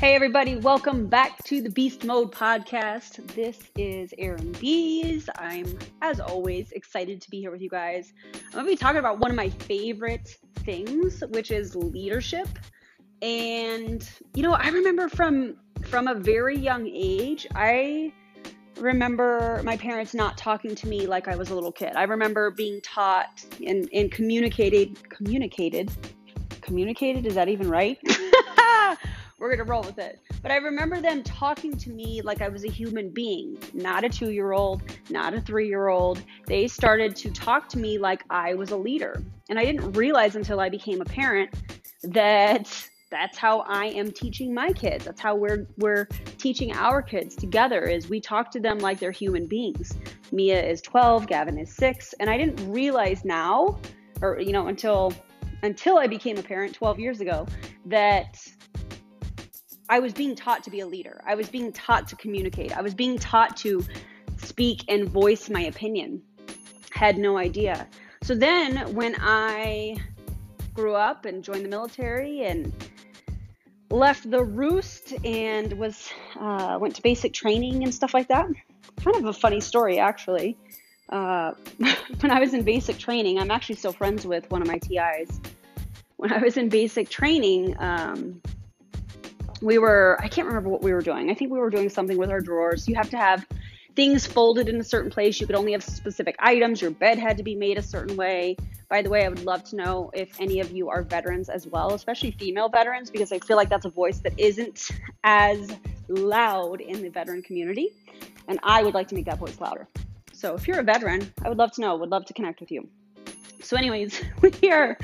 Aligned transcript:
Hey, 0.00 0.14
everybody, 0.14 0.54
welcome 0.54 1.08
back 1.08 1.42
to 1.46 1.60
the 1.60 1.70
Biest 1.70 2.04
Mode 2.04 2.30
podcast. 2.30 3.16
This 3.34 3.58
is 3.76 4.14
Erin 4.16 4.52
Biest. 4.52 5.28
I'm, 5.34 5.76
as 6.02 6.20
always, 6.20 6.70
excited 6.70 7.20
to 7.20 7.28
be 7.30 7.40
here 7.40 7.50
with 7.50 7.60
you 7.60 7.68
guys. 7.68 8.12
I'm 8.32 8.52
going 8.52 8.66
to 8.66 8.70
be 8.70 8.76
talking 8.76 9.00
about 9.00 9.18
one 9.18 9.32
of 9.32 9.36
my 9.36 9.48
favorite 9.48 10.36
things, 10.60 11.24
which 11.30 11.50
is 11.50 11.74
leadership. 11.74 12.46
And, 13.22 14.08
you 14.34 14.44
know, 14.44 14.52
I 14.52 14.68
remember 14.68 15.08
from 15.08 15.56
from 15.82 16.06
a 16.06 16.14
very 16.14 16.56
young 16.56 16.86
age, 16.86 17.48
I 17.56 18.12
remember 18.78 19.60
my 19.64 19.76
parents 19.76 20.14
not 20.14 20.38
talking 20.38 20.76
to 20.76 20.86
me 20.86 21.08
like 21.08 21.26
I 21.26 21.34
was 21.34 21.50
a 21.50 21.56
little 21.56 21.72
kid. 21.72 21.96
I 21.96 22.04
remember 22.04 22.52
being 22.52 22.80
taught 22.82 23.44
and, 23.66 23.88
and 23.92 24.12
communicated, 24.12 25.10
communicated, 25.10 25.90
communicated, 26.60 27.26
is 27.26 27.34
that 27.34 27.48
even 27.48 27.68
right? 27.68 27.98
we're 29.38 29.48
going 29.48 29.64
to 29.64 29.70
roll 29.70 29.82
with 29.82 29.98
it. 29.98 30.20
But 30.42 30.50
I 30.50 30.56
remember 30.56 31.00
them 31.00 31.22
talking 31.22 31.76
to 31.76 31.90
me 31.90 32.22
like 32.22 32.42
I 32.42 32.48
was 32.48 32.64
a 32.64 32.70
human 32.70 33.10
being, 33.10 33.58
not 33.72 34.04
a 34.04 34.08
two 34.08 34.30
year 34.30 34.52
old, 34.52 34.82
not 35.10 35.34
a 35.34 35.40
three 35.40 35.68
year 35.68 35.88
old. 35.88 36.22
They 36.46 36.68
started 36.68 37.14
to 37.16 37.30
talk 37.30 37.68
to 37.70 37.78
me 37.78 37.98
like 37.98 38.24
I 38.30 38.54
was 38.54 38.70
a 38.70 38.76
leader. 38.76 39.22
And 39.48 39.58
I 39.58 39.64
didn't 39.64 39.92
realize 39.92 40.36
until 40.36 40.60
I 40.60 40.68
became 40.68 41.00
a 41.00 41.04
parent 41.04 41.50
that 42.02 42.88
that's 43.10 43.38
how 43.38 43.60
I 43.60 43.86
am 43.86 44.12
teaching 44.12 44.52
my 44.52 44.72
kids. 44.72 45.04
That's 45.04 45.20
how 45.20 45.34
we're 45.34 45.66
we're 45.78 46.06
teaching 46.36 46.72
our 46.72 47.00
kids 47.00 47.34
together 47.34 47.84
is 47.84 48.08
we 48.08 48.20
talk 48.20 48.50
to 48.52 48.60
them 48.60 48.78
like 48.78 48.98
they're 48.98 49.10
human 49.10 49.46
beings. 49.46 49.96
Mia 50.30 50.62
is 50.62 50.82
12, 50.82 51.26
Gavin 51.26 51.58
is 51.58 51.74
6, 51.74 52.14
and 52.20 52.28
I 52.28 52.36
didn't 52.36 52.70
realize 52.70 53.24
now 53.24 53.78
or 54.20 54.40
you 54.40 54.52
know 54.52 54.66
until 54.66 55.12
until 55.62 55.98
I 55.98 56.06
became 56.06 56.38
a 56.38 56.42
parent 56.42 56.74
12 56.74 56.98
years 57.00 57.20
ago 57.20 57.46
that 57.86 58.46
I 59.88 60.00
was 60.00 60.12
being 60.12 60.34
taught 60.34 60.64
to 60.64 60.70
be 60.70 60.80
a 60.80 60.86
leader. 60.86 61.20
I 61.26 61.34
was 61.34 61.48
being 61.48 61.72
taught 61.72 62.08
to 62.08 62.16
communicate. 62.16 62.76
I 62.76 62.82
was 62.82 62.94
being 62.94 63.18
taught 63.18 63.56
to 63.58 63.84
speak 64.36 64.84
and 64.88 65.08
voice 65.08 65.48
my 65.48 65.62
opinion. 65.62 66.22
Had 66.90 67.18
no 67.18 67.38
idea. 67.38 67.86
So 68.22 68.34
then 68.34 68.94
when 68.94 69.16
I 69.18 69.96
grew 70.74 70.94
up 70.94 71.24
and 71.24 71.42
joined 71.42 71.64
the 71.64 71.68
military 71.68 72.42
and 72.42 72.72
left 73.90 74.30
the 74.30 74.42
roost 74.44 75.12
and 75.24 75.72
was 75.74 76.10
uh, 76.38 76.78
went 76.80 76.94
to 76.96 77.02
basic 77.02 77.32
training 77.32 77.82
and 77.82 77.94
stuff 77.94 78.14
like 78.14 78.28
that. 78.28 78.46
Kind 79.02 79.16
of 79.16 79.24
a 79.24 79.32
funny 79.32 79.60
story, 79.60 79.98
actually. 79.98 80.56
Uh, 81.08 81.52
when 82.20 82.30
I 82.30 82.40
was 82.40 82.54
in 82.54 82.62
basic 82.62 82.98
training, 82.98 83.38
I'm 83.38 83.50
actually 83.50 83.76
still 83.76 83.92
friends 83.92 84.26
with 84.26 84.50
one 84.50 84.60
of 84.60 84.68
my 84.68 84.78
TIs. 84.78 85.40
When 86.16 86.32
I 86.32 86.38
was 86.38 86.56
in 86.56 86.68
basic 86.68 87.08
training, 87.08 87.76
um, 87.78 88.42
we 89.60 89.78
were 89.78 90.18
i 90.22 90.28
can't 90.28 90.46
remember 90.46 90.68
what 90.68 90.82
we 90.82 90.92
were 90.92 91.02
doing. 91.02 91.30
I 91.30 91.34
think 91.34 91.50
we 91.50 91.58
were 91.58 91.70
doing 91.70 91.88
something 91.88 92.18
with 92.18 92.30
our 92.30 92.40
drawers. 92.40 92.88
You 92.88 92.94
have 92.94 93.10
to 93.10 93.16
have 93.16 93.46
things 93.96 94.26
folded 94.26 94.68
in 94.68 94.80
a 94.80 94.84
certain 94.84 95.10
place. 95.10 95.40
You 95.40 95.46
could 95.46 95.56
only 95.56 95.72
have 95.72 95.82
specific 95.82 96.36
items. 96.38 96.80
Your 96.80 96.92
bed 96.92 97.18
had 97.18 97.36
to 97.38 97.42
be 97.42 97.56
made 97.56 97.78
a 97.78 97.82
certain 97.82 98.16
way. 98.16 98.56
By 98.88 99.02
the 99.02 99.10
way 99.10 99.24
i 99.24 99.28
would 99.28 99.44
love 99.44 99.64
to 99.64 99.76
know 99.76 100.10
if 100.14 100.40
any 100.40 100.60
of 100.60 100.70
you 100.70 100.88
are 100.88 101.02
veterans 101.02 101.48
as 101.48 101.66
well 101.66 101.92
especially 101.94 102.30
female 102.30 102.68
veterans 102.68 103.10
because 103.10 103.32
i 103.32 103.38
feel 103.38 103.56
like 103.56 103.68
that's 103.68 103.84
a 103.84 103.90
voice 103.90 104.18
that 104.20 104.32
isn't 104.38 104.90
as 105.24 105.70
loud 106.08 106.80
in 106.80 107.02
the 107.02 107.10
veteran 107.10 107.42
community. 107.42 107.90
And 108.46 108.58
i 108.62 108.82
would 108.82 108.94
like 108.94 109.08
to 109.08 109.14
make 109.14 109.26
that 109.26 109.38
voice 109.38 109.60
louder. 109.60 109.88
So 110.32 110.54
if 110.54 110.68
you're 110.68 110.80
a 110.80 110.84
veteran 110.84 111.32
i 111.44 111.48
would 111.48 111.58
love 111.58 111.72
to 111.72 111.80
know. 111.80 111.96
Would 111.96 112.10
love 112.10 112.26
to 112.26 112.34
connect 112.34 112.60
with 112.60 112.70
you. 112.70 112.88
So 113.62 113.76
anyways 113.76 114.22
we 114.62 114.70
are 114.70 114.96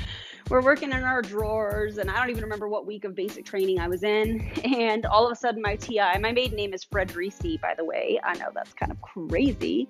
we're 0.49 0.61
working 0.61 0.91
in 0.91 1.03
our 1.03 1.21
drawers 1.21 1.97
and 1.97 2.09
i 2.09 2.17
don't 2.17 2.29
even 2.29 2.43
remember 2.43 2.67
what 2.67 2.85
week 2.85 3.03
of 3.03 3.15
basic 3.15 3.45
training 3.45 3.79
i 3.79 3.87
was 3.87 4.03
in. 4.03 4.51
And 4.63 5.05
all 5.05 5.25
of 5.25 5.31
a 5.31 5.35
sudden 5.35 5.61
my 5.61 5.75
ti 5.75 5.99
my 6.19 6.31
maiden 6.31 6.55
name 6.55 6.73
is 6.73 6.85
fredrici 6.85 7.59
by 7.59 7.73
the 7.75 7.85
way. 7.85 8.19
I 8.23 8.33
know 8.35 8.49
that's 8.53 8.73
kind 8.73 8.91
of 8.91 9.01
crazy. 9.01 9.89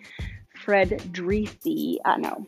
Fredrici 0.64 1.98
i 2.06 2.18
know. 2.18 2.46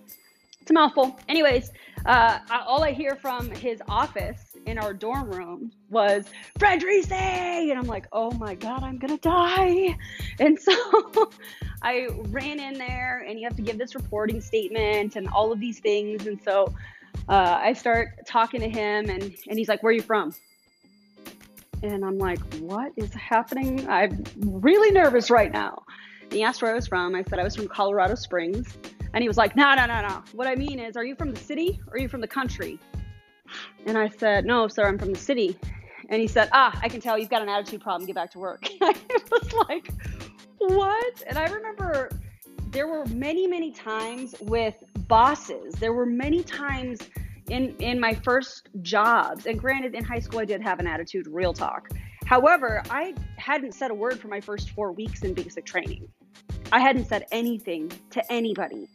It's 0.62 0.72
a 0.72 0.73
mouthful. 0.73 1.17
Anyways 1.28 1.72
uh, 2.06 2.40
all 2.50 2.84
i 2.84 2.91
hear 2.91 3.16
from 3.16 3.50
his 3.51 3.81
office 3.90 4.56
in 4.66 4.78
our 4.78 4.94
dorm 4.94 5.29
room 5.29 5.72
was 5.90 6.25
fredrici 6.59 7.12
and 7.12 7.78
i'm 7.78 7.88
like 7.88 8.07
oh 8.12 8.31
my 8.31 8.56
god 8.56 8.84
i'm 8.84 8.97
gonna 8.97 9.17
die. 9.17 9.97
And 10.40 10.59
so 10.59 11.31
i 11.81 12.07
ran 12.29 12.59
in 12.59 12.78
there 12.78 13.25
and 13.28 13.40
you 13.40 13.46
have 13.47 13.56
to 13.57 13.62
give 13.63 13.78
this 13.78 13.96
reporting 13.96 14.40
statement 14.41 15.16
and 15.16 15.28
all 15.29 15.51
of 15.51 15.59
these 15.59 15.79
things. 15.79 16.28
And 16.28 16.41
so 16.41 16.73
uh, 17.29 17.59
I 17.61 17.73
start 17.73 18.25
talking 18.25 18.61
to 18.61 18.69
him, 18.69 19.09
and, 19.09 19.23
and 19.23 19.57
he's 19.57 19.67
like, 19.67 19.83
Where 19.83 19.89
are 19.91 19.93
you 19.93 20.01
from? 20.01 20.33
And 21.83 22.03
I'm 22.03 22.17
like, 22.17 22.39
What 22.55 22.93
is 22.95 23.13
happening? 23.13 23.88
I'm 23.89 24.23
really 24.41 24.91
nervous 24.91 25.29
right 25.29 25.51
now. 25.51 25.83
And 26.23 26.33
he 26.33 26.43
asked 26.43 26.61
where 26.61 26.71
I 26.71 26.75
was 26.75 26.87
from. 26.87 27.16
I 27.16 27.23
said 27.23 27.39
I 27.39 27.43
was 27.43 27.55
from 27.55 27.67
Colorado 27.67 28.16
Springs. 28.16 28.77
And 29.13 29.21
he 29.21 29.27
was 29.27 29.37
like, 29.37 29.55
No, 29.55 29.75
no, 29.75 29.85
no, 29.85 30.01
no. 30.01 30.23
What 30.33 30.47
I 30.47 30.55
mean 30.55 30.79
is, 30.79 30.95
are 30.95 31.05
you 31.05 31.16
from 31.16 31.31
the 31.31 31.39
city 31.39 31.79
or 31.87 31.95
are 31.95 31.99
you 31.99 32.09
from 32.09 32.21
the 32.21 32.27
country? 32.27 32.79
And 33.85 33.97
I 33.97 34.09
said, 34.09 34.45
No, 34.45 34.67
sir, 34.67 34.85
I'm 34.87 34.97
from 34.97 35.13
the 35.13 35.19
city. 35.19 35.57
And 36.09 36.21
he 36.21 36.27
said, 36.27 36.49
Ah, 36.53 36.77
I 36.81 36.89
can 36.89 37.01
tell 37.01 37.17
you've 37.17 37.29
got 37.29 37.41
an 37.41 37.49
attitude 37.49 37.81
problem. 37.81 38.05
Get 38.05 38.16
back 38.16 38.31
to 38.31 38.39
work. 38.39 38.67
I 38.81 38.95
was 39.31 39.53
like, 39.53 39.91
What? 40.59 41.23
And 41.27 41.37
I 41.37 41.47
remember 41.47 42.09
there 42.72 42.88
were 42.88 43.05
many, 43.07 43.47
many 43.47 43.72
times 43.72 44.35
with 44.41 44.75
bosses. 45.07 45.73
There 45.75 45.94
were 45.94 46.05
many 46.05 46.44
times 46.44 47.00
in 47.50 47.75
in 47.79 48.00
my 48.00 48.13
first 48.13 48.69
jobs, 48.81 49.45
and 49.45 49.57
granted, 49.57 49.95
in 49.95 50.03
high 50.03 50.19
school 50.19 50.39
I 50.39 50.45
did 50.45 50.61
have 50.61 50.79
an 50.79 50.88
attitude, 50.88 51.28
real 51.28 51.53
talk. 51.53 51.89
However, 52.25 52.83
I 52.89 53.13
hadn't 53.38 53.73
said 53.73 53.89
a 53.89 53.94
word 53.94 54.19
for 54.19 54.28
my 54.28 54.41
first 54.41 54.72
four 54.72 54.91
weeks 54.91 55.23
in 55.23 55.33
basic 55.33 55.66
training. 55.66 56.09
I 56.72 56.81
hadn't 56.81 57.05
said 57.05 57.25
anything 57.31 57.91
to 58.09 58.31
anybody. 58.31 58.89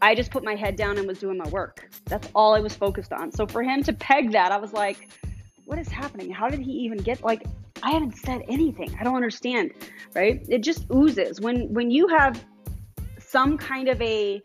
I 0.00 0.14
just 0.14 0.30
put 0.30 0.42
my 0.42 0.54
head 0.54 0.76
down 0.76 0.96
and 0.96 1.06
was 1.06 1.18
doing 1.18 1.36
my 1.36 1.48
work. 1.50 1.90
That's 2.06 2.26
all 2.34 2.54
I 2.54 2.60
was 2.60 2.74
focused 2.74 3.12
on. 3.12 3.30
So 3.32 3.46
for 3.46 3.62
him 3.62 3.82
to 3.82 3.92
peg 3.92 4.32
that, 4.32 4.50
I 4.50 4.56
was 4.56 4.72
like, 4.72 5.10
what 5.66 5.78
is 5.78 5.88
happening? 5.88 6.30
How 6.30 6.48
did 6.48 6.60
he 6.60 6.72
even 6.72 6.96
get 6.98 7.22
like 7.22 7.42
I 7.82 7.90
haven't 7.92 8.16
said 8.16 8.42
anything. 8.48 8.94
I 9.00 9.04
don't 9.04 9.16
understand, 9.16 9.72
right? 10.14 10.44
It 10.48 10.62
just 10.62 10.86
oozes. 10.92 11.40
When 11.40 11.72
when 11.72 11.90
you 11.90 12.08
have 12.08 12.44
some 13.30 13.56
kind 13.56 13.88
of 13.88 14.00
a 14.02 14.42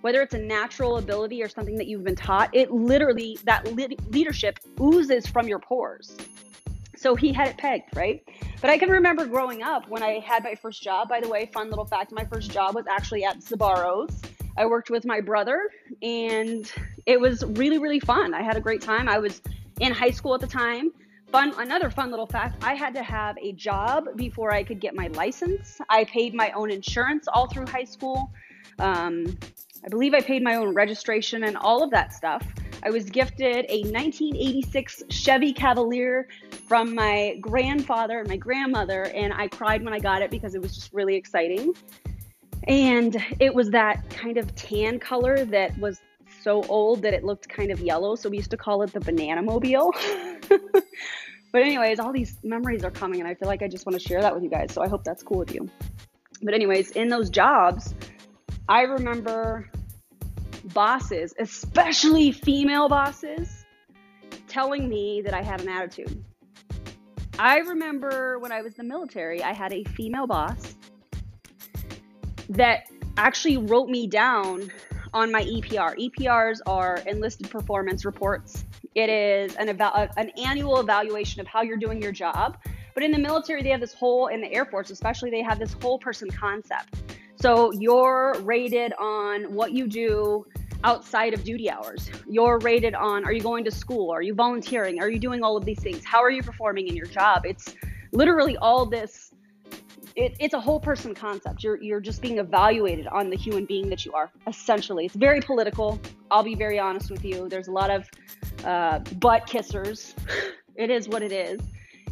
whether 0.00 0.20
it's 0.22 0.34
a 0.34 0.38
natural 0.38 0.98
ability 0.98 1.42
or 1.42 1.48
something 1.48 1.76
that 1.76 1.86
you've 1.86 2.04
been 2.04 2.16
taught, 2.16 2.54
it 2.54 2.70
literally, 2.70 3.38
that 3.44 3.64
leadership 4.10 4.58
oozes 4.80 5.26
from 5.26 5.48
your 5.48 5.58
pores. 5.58 6.16
So 6.96 7.14
he 7.14 7.32
had 7.32 7.48
it 7.48 7.56
pegged, 7.58 7.96
right? 7.96 8.22
But 8.60 8.70
I 8.70 8.78
can 8.78 8.90
remember 8.90 9.24
growing 9.24 9.62
up 9.62 9.88
when 9.88 10.02
I 10.02 10.18
had 10.18 10.42
my 10.42 10.56
first 10.56 10.82
job. 10.82 11.08
By 11.08 11.20
the 11.20 11.28
way, 11.28 11.48
fun 11.52 11.70
little 11.70 11.84
fact 11.84 12.12
my 12.12 12.24
first 12.24 12.50
job 12.50 12.74
was 12.74 12.86
actually 12.88 13.24
at 13.24 13.38
Sbarro's. 13.38 14.20
I 14.56 14.66
worked 14.66 14.90
with 14.90 15.04
my 15.04 15.20
brother 15.20 15.70
and 16.02 16.70
it 17.06 17.20
was 17.20 17.44
really, 17.44 17.78
really 17.78 18.00
fun. 18.00 18.34
I 18.34 18.42
had 18.42 18.56
a 18.56 18.60
great 18.60 18.82
time. 18.82 19.08
I 19.08 19.18
was 19.18 19.40
in 19.80 19.92
high 19.92 20.10
school 20.10 20.34
at 20.34 20.40
the 20.40 20.48
time. 20.48 20.90
Fun, 21.30 21.52
another 21.58 21.90
fun 21.90 22.10
little 22.10 22.26
fact 22.26 22.64
I 22.64 22.74
had 22.74 22.94
to 22.94 23.02
have 23.02 23.36
a 23.38 23.52
job 23.52 24.16
before 24.16 24.52
I 24.52 24.62
could 24.62 24.80
get 24.80 24.94
my 24.94 25.08
license. 25.08 25.78
I 25.90 26.04
paid 26.04 26.34
my 26.34 26.50
own 26.52 26.70
insurance 26.70 27.28
all 27.28 27.46
through 27.46 27.66
high 27.66 27.84
school. 27.84 28.32
Um, 28.78 29.36
I 29.84 29.88
believe 29.88 30.14
I 30.14 30.22
paid 30.22 30.42
my 30.42 30.54
own 30.54 30.74
registration 30.74 31.44
and 31.44 31.56
all 31.58 31.82
of 31.82 31.90
that 31.90 32.14
stuff. 32.14 32.46
I 32.82 32.88
was 32.90 33.10
gifted 33.10 33.66
a 33.68 33.82
1986 33.82 35.02
Chevy 35.10 35.52
Cavalier 35.52 36.28
from 36.66 36.94
my 36.94 37.36
grandfather 37.42 38.20
and 38.20 38.28
my 38.28 38.36
grandmother, 38.36 39.04
and 39.14 39.32
I 39.34 39.48
cried 39.48 39.84
when 39.84 39.92
I 39.92 39.98
got 39.98 40.22
it 40.22 40.30
because 40.30 40.54
it 40.54 40.62
was 40.62 40.74
just 40.74 40.94
really 40.94 41.16
exciting. 41.16 41.74
And 42.68 43.16
it 43.38 43.54
was 43.54 43.70
that 43.70 44.08
kind 44.10 44.38
of 44.38 44.54
tan 44.54 44.98
color 44.98 45.44
that 45.46 45.76
was 45.78 46.00
so 46.48 46.64
old 46.70 47.02
that 47.02 47.12
it 47.12 47.24
looked 47.24 47.46
kind 47.46 47.70
of 47.70 47.78
yellow, 47.78 48.16
so 48.16 48.30
we 48.30 48.38
used 48.38 48.50
to 48.52 48.56
call 48.56 48.80
it 48.80 48.90
the 48.90 49.00
banana 49.00 49.42
mobile. 49.42 49.94
but, 50.48 50.82
anyways, 51.52 52.00
all 52.00 52.10
these 52.10 52.38
memories 52.42 52.84
are 52.84 52.90
coming, 52.90 53.20
and 53.20 53.28
I 53.28 53.34
feel 53.34 53.48
like 53.48 53.60
I 53.60 53.68
just 53.68 53.84
want 53.84 54.00
to 54.00 54.08
share 54.08 54.22
that 54.22 54.34
with 54.34 54.42
you 54.42 54.48
guys, 54.48 54.72
so 54.72 54.80
I 54.80 54.88
hope 54.88 55.04
that's 55.04 55.22
cool 55.22 55.40
with 55.40 55.54
you. 55.54 55.68
But, 56.42 56.54
anyways, 56.54 56.92
in 56.92 57.10
those 57.10 57.28
jobs, 57.28 57.94
I 58.66 58.84
remember 58.84 59.70
bosses, 60.72 61.34
especially 61.38 62.32
female 62.32 62.88
bosses, 62.88 63.66
telling 64.48 64.88
me 64.88 65.20
that 65.26 65.34
I 65.34 65.42
had 65.42 65.60
an 65.60 65.68
attitude. 65.68 66.24
I 67.38 67.58
remember 67.58 68.38
when 68.38 68.52
I 68.52 68.62
was 68.62 68.72
in 68.78 68.86
the 68.86 68.94
military, 68.94 69.42
I 69.42 69.52
had 69.52 69.74
a 69.74 69.84
female 69.84 70.26
boss 70.26 70.76
that 72.48 72.84
actually 73.18 73.58
wrote 73.58 73.90
me 73.90 74.06
down 74.06 74.70
on 75.12 75.32
my 75.32 75.42
EPR. 75.42 75.96
EPRs 75.98 76.60
are 76.66 76.98
enlisted 77.06 77.50
performance 77.50 78.04
reports. 78.04 78.64
It 78.94 79.10
is 79.10 79.54
an, 79.56 79.68
eva- 79.68 79.94
uh, 79.94 80.08
an 80.16 80.30
annual 80.30 80.80
evaluation 80.80 81.40
of 81.40 81.46
how 81.46 81.62
you're 81.62 81.76
doing 81.78 82.02
your 82.02 82.12
job. 82.12 82.58
But 82.94 83.02
in 83.02 83.12
the 83.12 83.18
military, 83.18 83.62
they 83.62 83.70
have 83.70 83.80
this 83.80 83.94
whole, 83.94 84.26
in 84.26 84.40
the 84.40 84.52
Air 84.52 84.64
Force 84.64 84.90
especially, 84.90 85.30
they 85.30 85.42
have 85.42 85.58
this 85.58 85.74
whole 85.74 85.98
person 85.98 86.30
concept. 86.30 86.96
So 87.40 87.72
you're 87.72 88.34
rated 88.40 88.92
on 88.98 89.54
what 89.54 89.72
you 89.72 89.86
do 89.86 90.44
outside 90.84 91.34
of 91.34 91.44
duty 91.44 91.70
hours. 91.70 92.10
You're 92.28 92.58
rated 92.58 92.94
on 92.94 93.24
are 93.24 93.32
you 93.32 93.40
going 93.40 93.64
to 93.64 93.70
school? 93.70 94.10
Are 94.10 94.22
you 94.22 94.34
volunteering? 94.34 95.00
Are 95.00 95.10
you 95.10 95.18
doing 95.18 95.42
all 95.42 95.56
of 95.56 95.64
these 95.64 95.80
things? 95.80 96.04
How 96.04 96.22
are 96.22 96.30
you 96.30 96.42
performing 96.42 96.88
in 96.88 96.96
your 96.96 97.06
job? 97.06 97.46
It's 97.46 97.74
literally 98.12 98.56
all 98.56 98.86
this 98.86 99.27
it, 100.18 100.36
it's 100.40 100.54
a 100.54 100.60
whole 100.60 100.80
person 100.80 101.14
concept. 101.14 101.62
You're 101.62 101.80
you're 101.80 102.00
just 102.00 102.20
being 102.20 102.38
evaluated 102.38 103.06
on 103.06 103.30
the 103.30 103.36
human 103.36 103.64
being 103.64 103.88
that 103.90 104.04
you 104.04 104.12
are. 104.12 104.30
Essentially, 104.48 105.06
it's 105.06 105.14
very 105.14 105.40
political. 105.40 106.00
I'll 106.30 106.42
be 106.42 106.56
very 106.56 106.78
honest 106.78 107.10
with 107.10 107.24
you. 107.24 107.48
There's 107.48 107.68
a 107.68 107.72
lot 107.72 107.90
of 107.90 108.10
uh, 108.64 108.98
butt 109.20 109.46
kissers. 109.46 110.14
it 110.74 110.90
is 110.90 111.08
what 111.08 111.22
it 111.22 111.30
is. 111.30 111.60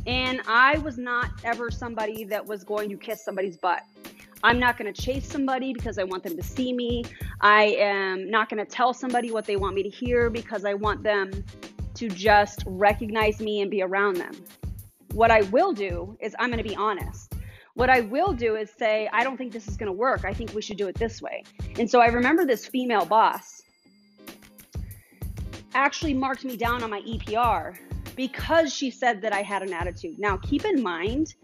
And 0.06 0.40
I 0.46 0.78
was 0.78 0.98
not 0.98 1.30
ever 1.42 1.68
somebody 1.68 2.22
that 2.24 2.46
was 2.46 2.62
going 2.62 2.88
to 2.90 2.96
kiss 2.96 3.24
somebody's 3.24 3.56
butt. 3.56 3.82
I'm 4.44 4.60
not 4.60 4.78
going 4.78 4.92
to 4.92 5.02
chase 5.02 5.28
somebody 5.28 5.72
because 5.72 5.98
I 5.98 6.04
want 6.04 6.22
them 6.22 6.36
to 6.36 6.42
see 6.44 6.72
me. 6.72 7.04
I 7.40 7.64
am 7.78 8.30
not 8.30 8.48
going 8.48 8.64
to 8.64 8.70
tell 8.70 8.94
somebody 8.94 9.32
what 9.32 9.46
they 9.46 9.56
want 9.56 9.74
me 9.74 9.82
to 9.82 9.88
hear 9.88 10.30
because 10.30 10.64
I 10.64 10.74
want 10.74 11.02
them 11.02 11.44
to 11.94 12.08
just 12.08 12.62
recognize 12.66 13.40
me 13.40 13.62
and 13.62 13.70
be 13.70 13.82
around 13.82 14.18
them. 14.18 14.36
What 15.12 15.32
I 15.32 15.40
will 15.42 15.72
do 15.72 16.16
is 16.20 16.36
I'm 16.38 16.50
going 16.50 16.62
to 16.62 16.68
be 16.68 16.76
honest. 16.76 17.35
What 17.76 17.90
I 17.90 18.00
will 18.00 18.32
do 18.32 18.56
is 18.56 18.70
say, 18.70 19.06
I 19.12 19.22
don't 19.22 19.36
think 19.36 19.52
this 19.52 19.68
is 19.68 19.76
going 19.76 19.88
to 19.88 19.92
work. 19.92 20.24
I 20.24 20.32
think 20.32 20.54
we 20.54 20.62
should 20.62 20.78
do 20.78 20.88
it 20.88 20.94
this 20.94 21.20
way. 21.20 21.44
And 21.78 21.90
so 21.90 22.00
I 22.00 22.06
remember 22.06 22.46
this 22.46 22.64
female 22.64 23.04
boss 23.04 23.62
actually 25.74 26.14
marked 26.14 26.42
me 26.42 26.56
down 26.56 26.82
on 26.82 26.88
my 26.88 27.02
EPR 27.02 27.76
because 28.16 28.72
she 28.72 28.90
said 28.90 29.20
that 29.20 29.34
I 29.34 29.42
had 29.42 29.62
an 29.62 29.74
attitude. 29.74 30.18
Now, 30.18 30.38
keep 30.38 30.64
in 30.64 30.82
mind, 30.82 31.34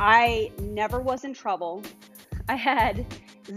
I 0.00 0.50
never 0.58 1.00
was 1.00 1.22
in 1.22 1.34
trouble. 1.34 1.84
I 2.48 2.56
had 2.56 3.06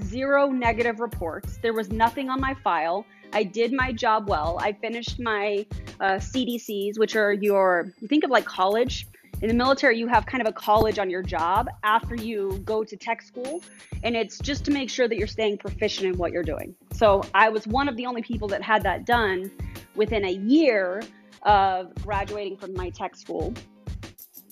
zero 0.04 0.50
negative 0.50 1.00
reports. 1.00 1.58
There 1.64 1.74
was 1.74 1.90
nothing 1.90 2.30
on 2.30 2.40
my 2.40 2.54
file. 2.64 3.08
I 3.34 3.42
did 3.42 3.74
my 3.74 3.92
job 3.92 4.30
well. 4.30 4.60
I 4.62 4.74
finished 4.74 5.20
my 5.20 5.66
uh, 6.00 6.18
CDCs, 6.18 7.00
which 7.00 7.16
are 7.16 7.34
your, 7.34 7.92
you 8.00 8.08
think 8.08 8.24
of 8.24 8.30
like 8.30 8.46
college. 8.46 9.08
In 9.46 9.50
the 9.50 9.64
military, 9.64 10.00
you 10.00 10.08
have 10.08 10.26
kind 10.26 10.42
of 10.42 10.48
a 10.48 10.52
college 10.52 10.98
on 10.98 11.08
your 11.08 11.22
job 11.22 11.70
after 11.84 12.16
you 12.16 12.60
go 12.66 12.84
to 12.84 12.98
tech 12.98 13.22
school, 13.22 13.62
and 14.02 14.16
it's 14.16 14.40
just 14.40 14.66
to 14.66 14.72
make 14.72 14.90
sure 14.90 15.08
that 15.08 15.18
you're 15.20 15.28
staying 15.28 15.60
proficient 15.60 16.08
in 16.08 16.18
what 16.18 16.32
you're 16.32 16.42
doing. 16.42 16.74
So 16.94 17.22
I 17.36 17.50
was 17.50 17.68
one 17.68 17.88
of 17.88 17.96
the 17.96 18.08
only 18.08 18.24
people 18.24 18.48
that 18.48 18.64
had 18.64 18.82
that 18.82 19.06
done 19.06 19.52
within 19.94 20.26
a 20.26 20.32
year 20.32 21.04
of 21.44 21.94
graduating 22.02 22.58
from 22.58 22.74
my 22.74 22.90
tech 22.90 23.16
school. 23.16 23.54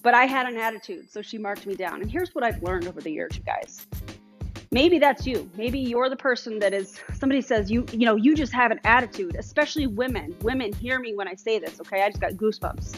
But 0.03 0.13
I 0.13 0.25
had 0.25 0.45
an 0.45 0.57
attitude, 0.57 1.09
so 1.09 1.23
she 1.23 1.39
marked 1.39 1.65
me 1.65 1.73
down. 1.73 2.03
And 2.03 2.11
here's 2.11 2.35
what 2.35 2.43
I've 2.43 2.61
learned 2.61 2.85
over 2.85 3.01
the 3.01 3.11
years, 3.11 3.35
you 3.35 3.41
guys. 3.41 3.87
Maybe 4.69 4.99
that's 4.99 5.25
you. 5.25 5.49
Maybe 5.57 5.79
you're 5.79 6.07
the 6.07 6.15
person 6.15 6.59
that 6.59 6.71
is 6.71 6.99
somebody 7.15 7.41
says 7.41 7.71
you 7.71 7.83
you 7.91 8.05
know, 8.05 8.15
you 8.15 8.35
just 8.35 8.53
have 8.53 8.69
an 8.69 8.79
attitude, 8.83 9.37
especially 9.39 9.87
women. 9.87 10.35
Women 10.41 10.71
hear 10.71 10.99
me 10.99 11.15
when 11.15 11.27
I 11.27 11.33
say 11.33 11.57
this, 11.57 11.79
okay? 11.79 12.03
I 12.03 12.09
just 12.09 12.21
got 12.21 12.33
goosebumps. 12.33 12.95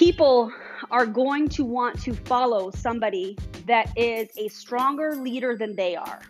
People 0.00 0.50
are 0.90 1.04
going 1.04 1.46
to 1.46 1.62
want 1.62 2.00
to 2.00 2.14
follow 2.14 2.70
somebody 2.70 3.36
that 3.66 3.92
is 3.98 4.30
a 4.38 4.48
stronger 4.48 5.14
leader 5.14 5.58
than 5.58 5.76
they 5.76 5.94
are. 5.94 6.22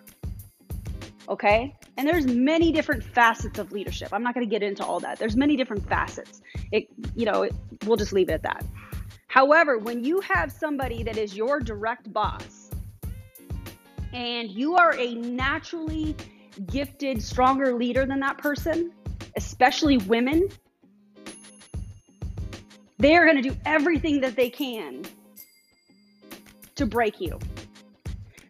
Okay? 1.29 1.77
And 1.97 2.09
there's 2.09 2.27
many 2.27 2.73
different 2.73 3.05
facets 3.05 3.61
of 3.61 3.71
leadership. 3.71 4.09
I'm 4.13 4.25
not 4.25 4.35
going 4.35 4.45
to 4.45 4.51
get 4.51 4.65
into 4.65 4.85
all 4.85 4.99
that. 4.99 5.21
There's 5.21 5.37
many 5.37 5.57
different 5.57 5.89
facets. 5.89 6.43
It, 6.73 6.89
you 7.15 7.25
know, 7.25 7.45
it, 7.45 7.55
we'll 7.87 7.97
just 7.97 8.13
leave 8.13 8.29
it 8.29 8.33
at 8.33 8.43
that. 8.43 8.65
However, 9.29 9.79
when 9.79 10.03
you 10.03 10.19
have 10.23 10.51
somebody 10.51 11.05
that 11.05 11.17
is 11.17 11.37
your 11.37 11.61
direct 11.61 12.13
boss 12.13 12.73
and 14.13 14.51
you 14.51 14.75
are 14.75 14.99
a 14.99 15.15
naturally 15.15 16.17
gifted, 16.73 17.23
stronger 17.23 17.73
leader 17.73 18.05
than 18.05 18.19
that 18.19 18.37
person, 18.37 18.91
especially 19.37 19.99
women, 19.99 20.49
they 23.01 23.17
are 23.17 23.25
going 23.25 23.43
to 23.43 23.49
do 23.49 23.57
everything 23.65 24.21
that 24.21 24.37
they 24.37 24.51
can 24.51 25.05
to 26.75 26.87
break 26.87 27.21
you. 27.21 27.39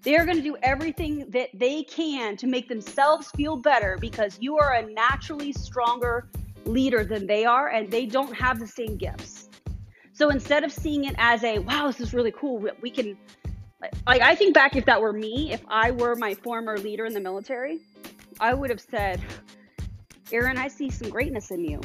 They 0.03 0.17
are 0.17 0.25
going 0.25 0.37
to 0.37 0.43
do 0.43 0.57
everything 0.63 1.31
that 1.31 1.51
they 1.55 1.85
can 1.85 2.37
to 2.39 2.47
make 2.47 2.69
themselves 2.69 3.31
feel 3.31 3.57
better 3.57 3.97
because 4.01 4.39
you 4.41 4.59
are 4.59 4.75
a 4.75 4.93
naturally 4.93 5.53
stronger 5.53 6.27
leader 6.65 7.05
than 7.05 7.27
they 7.27 7.45
are 7.45 7.69
and 7.69 7.91
they 7.91 8.07
don't 8.07 8.35
have 8.35 8.59
the 8.59 8.67
same 8.67 8.97
gifts. 8.97 9.49
So 10.13 10.31
instead 10.31 10.65
of 10.65 10.73
seeing 10.73 11.05
it 11.05 11.15
as 11.19 11.45
a, 11.45 11.61
wow, 11.61 11.87
this 11.87 12.01
is 12.01 12.13
really 12.13 12.33
cool, 12.33 12.67
we 12.81 12.91
can, 12.91 13.17
like, 14.07 14.21
I 14.21 14.35
think 14.35 14.53
back 14.53 14.75
if 14.75 14.85
that 14.87 15.01
were 15.01 15.13
me, 15.13 15.53
if 15.53 15.63
I 15.69 15.93
were 15.93 16.17
my 16.17 16.35
former 16.35 16.77
leader 16.77 17.07
in 17.07 17.15
the 17.15 17.21
military, 17.21 17.79
I 18.41 18.53
would 18.53 18.71
have 18.71 18.81
said, 18.81 19.21
"Erin, 20.33 20.59
I 20.59 20.69
see 20.69 20.91
some 20.91 21.09
greatness 21.09 21.51
in 21.51 21.65
you. 21.65 21.81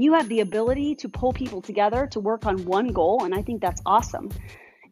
You 0.00 0.14
have 0.14 0.28
the 0.30 0.40
ability 0.40 0.94
to 0.96 1.08
pull 1.10 1.32
people 1.32 1.60
together 1.60 2.06
to 2.12 2.20
work 2.20 2.46
on 2.46 2.64
one 2.64 2.88
goal, 2.88 3.24
and 3.24 3.34
I 3.34 3.42
think 3.42 3.60
that's 3.60 3.82
awesome. 3.84 4.30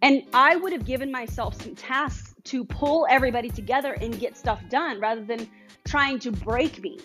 And 0.02 0.22
I 0.34 0.56
would 0.56 0.72
have 0.72 0.84
given 0.84 1.10
myself 1.10 1.60
some 1.62 1.74
tasks 1.74 2.34
to 2.44 2.64
pull 2.64 3.06
everybody 3.08 3.48
together 3.48 3.94
and 3.94 4.18
get 4.18 4.36
stuff 4.36 4.60
done 4.68 5.00
rather 5.00 5.24
than 5.24 5.48
trying 5.86 6.18
to 6.20 6.30
break 6.30 6.82
me. 6.82 6.98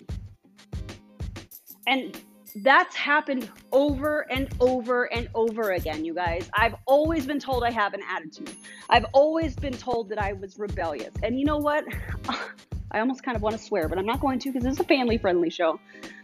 And 1.86 2.14
that's 2.56 2.94
happened 2.94 3.50
over 3.72 4.30
and 4.30 4.48
over 4.60 5.12
and 5.12 5.28
over 5.34 5.72
again, 5.72 6.04
you 6.04 6.14
guys. 6.14 6.50
I've 6.54 6.74
always 6.86 7.26
been 7.26 7.40
told 7.40 7.64
I 7.64 7.70
have 7.70 7.94
an 7.94 8.02
attitude. 8.08 8.54
I've 8.90 9.06
always 9.12 9.56
been 9.56 9.76
told 9.76 10.10
that 10.10 10.18
I 10.18 10.34
was 10.34 10.58
rebellious. 10.58 11.14
And 11.22 11.38
you 11.38 11.46
know 11.46 11.58
what? 11.58 11.84
I 12.94 13.00
almost 13.00 13.24
kind 13.24 13.34
of 13.34 13.42
want 13.42 13.58
to 13.58 13.62
swear, 13.62 13.88
but 13.88 13.98
I'm 13.98 14.06
not 14.06 14.20
going 14.20 14.38
to 14.38 14.52
because 14.52 14.64
it's 14.64 14.78
a 14.78 14.84
family 14.84 15.18
friendly 15.18 15.50
show. 15.50 15.80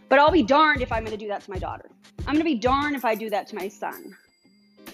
But 0.07 0.19
I'll 0.19 0.31
be 0.31 0.41
darned 0.41 0.81
if 0.81 0.89
I'm 0.89 1.03
going 1.03 1.17
to 1.17 1.23
do 1.23 1.27
that 1.27 1.41
to 1.41 1.51
my 1.51 1.57
daughter. 1.57 1.89
I'm 2.19 2.33
going 2.33 2.37
to 2.37 2.43
be 2.45 2.55
darned 2.55 2.95
if 2.95 3.03
I 3.03 3.13
do 3.13 3.29
that 3.29 3.45
to 3.47 3.55
my 3.57 3.67
son. 3.67 4.15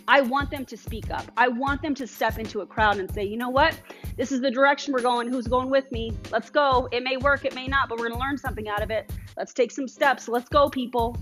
I 0.07 0.21
want 0.21 0.49
them 0.49 0.65
to 0.65 0.75
speak 0.75 1.11
up. 1.11 1.25
I 1.37 1.49
want 1.49 1.83
them 1.83 1.93
to 1.95 2.07
step 2.07 2.39
into 2.39 2.61
a 2.61 2.65
crowd 2.65 2.97
and 2.97 3.11
say, 3.13 3.25
you 3.25 3.37
know 3.37 3.49
what? 3.49 3.79
This 4.15 4.31
is 4.31 4.41
the 4.41 4.49
direction 4.49 4.91
we're 4.91 5.03
going. 5.03 5.29
Who's 5.31 5.47
going 5.47 5.69
with 5.69 5.91
me? 5.91 6.13
Let's 6.31 6.49
go. 6.49 6.89
It 6.91 7.03
may 7.03 7.17
work, 7.17 7.45
it 7.45 7.53
may 7.53 7.67
not, 7.67 7.89
but 7.89 7.99
we're 7.99 8.07
going 8.09 8.19
to 8.19 8.25
learn 8.25 8.39
something 8.39 8.67
out 8.67 8.81
of 8.81 8.89
it. 8.89 9.11
Let's 9.37 9.53
take 9.53 9.71
some 9.71 9.87
steps. 9.87 10.27
Let's 10.27 10.49
go, 10.49 10.69
people. 10.69 11.15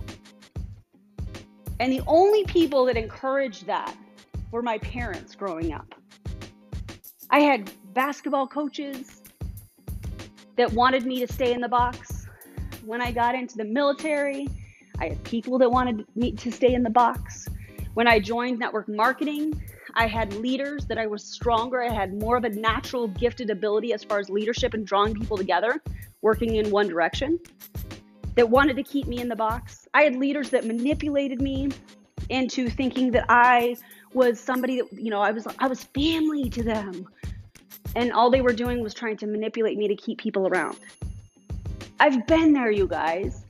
And 1.81 1.91
the 1.91 2.01
only 2.07 2.45
people 2.45 2.85
that 2.85 2.95
encouraged 2.95 3.65
that 3.67 3.93
were 4.51 4.61
my 4.61 4.77
parents 4.77 5.35
growing 5.35 5.73
up. 5.73 5.93
I 7.29 7.41
had 7.41 7.69
basketball 7.93 8.47
coaches 8.47 9.21
that 10.57 10.71
wanted 10.73 11.05
me 11.05 11.25
to 11.25 11.31
stay 11.31 11.53
in 11.53 11.61
the 11.61 11.69
box. 11.69 12.27
When 12.85 13.01
I 13.01 13.11
got 13.11 13.35
into 13.35 13.57
the 13.57 13.65
military, 13.65 14.47
I 15.00 15.09
had 15.09 15.24
people 15.24 15.57
that 15.59 15.69
wanted 15.69 16.05
me 16.15 16.31
to 16.33 16.51
stay 16.51 16.74
in 16.74 16.83
the 16.83 16.89
box. 16.89 17.47
When 17.93 18.07
I 18.07 18.19
joined 18.19 18.59
network 18.59 18.88
marketing, 18.88 19.62
I 19.93 20.07
had 20.07 20.33
leaders 20.33 20.85
that 20.88 20.97
I 20.97 21.07
was 21.07 21.24
stronger. 21.24 21.81
I 21.81 21.93
had 21.93 22.19
more 22.19 22.38
of 22.38 22.43
a 22.43 22.50
natural 22.50 23.07
gifted 23.07 23.50
ability 23.50 23.93
as 23.93 24.03
far 24.03 24.19
as 24.19 24.29
leadership 24.29 24.74
and 24.74 24.85
drawing 24.85 25.13
people 25.13 25.38
together, 25.38 25.81
working 26.21 26.55
in 26.55 26.69
one 26.69 26.88
direction, 26.88 27.39
that 28.35 28.50
wanted 28.50 28.75
to 28.75 28.83
keep 28.83 29.07
me 29.07 29.19
in 29.19 29.29
the 29.29 29.35
box. 29.35 29.88
I 29.93 30.03
had 30.03 30.17
leaders 30.17 30.50
that 30.50 30.65
manipulated 30.65 31.41
me 31.41 31.69
into 32.29 32.69
thinking 32.69 33.12
that 33.12 33.25
I 33.29 33.77
was 34.13 34.39
somebody 34.39 34.81
that, 34.81 34.91
you 34.91 35.09
know, 35.09 35.21
I 35.21 35.31
was 35.31 35.47
I 35.59 35.67
was 35.67 35.83
family 35.83 36.50
to 36.50 36.63
them. 36.63 37.07
And 37.95 38.11
all 38.11 38.29
they 38.29 38.41
were 38.41 38.53
doing 38.53 38.81
was 38.81 38.93
trying 38.93 39.17
to 39.17 39.27
manipulate 39.27 39.77
me 39.77 39.87
to 39.87 39.95
keep 39.95 40.17
people 40.17 40.47
around. 40.47 40.77
I've 41.99 42.27
been 42.27 42.53
there, 42.53 42.71
you 42.71 42.87
guys. 42.87 43.45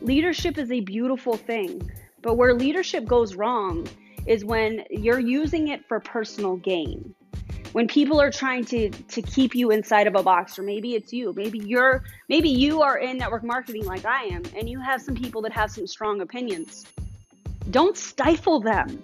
Leadership 0.00 0.56
is 0.58 0.70
a 0.70 0.80
beautiful 0.80 1.36
thing. 1.36 1.90
But 2.22 2.36
where 2.36 2.54
leadership 2.54 3.04
goes 3.04 3.34
wrong 3.34 3.86
is 4.26 4.44
when 4.44 4.84
you're 4.90 5.20
using 5.20 5.68
it 5.68 5.86
for 5.86 6.00
personal 6.00 6.56
gain. 6.56 7.14
When 7.72 7.86
people 7.86 8.20
are 8.20 8.30
trying 8.30 8.64
to 8.66 8.90
to 8.90 9.22
keep 9.22 9.54
you 9.54 9.70
inside 9.70 10.06
of 10.06 10.14
a 10.14 10.22
box 10.22 10.58
or 10.58 10.62
maybe 10.62 10.94
it's 10.94 11.12
you, 11.12 11.34
maybe 11.36 11.58
you're 11.58 12.02
maybe 12.28 12.48
you 12.48 12.82
are 12.82 12.98
in 12.98 13.18
network 13.18 13.44
marketing 13.44 13.84
like 13.84 14.06
I 14.06 14.24
am 14.24 14.42
and 14.56 14.68
you 14.68 14.80
have 14.80 15.02
some 15.02 15.14
people 15.14 15.42
that 15.42 15.52
have 15.52 15.70
some 15.70 15.86
strong 15.86 16.22
opinions. 16.22 16.86
Don't 17.70 17.96
stifle 17.96 18.60
them. 18.60 19.00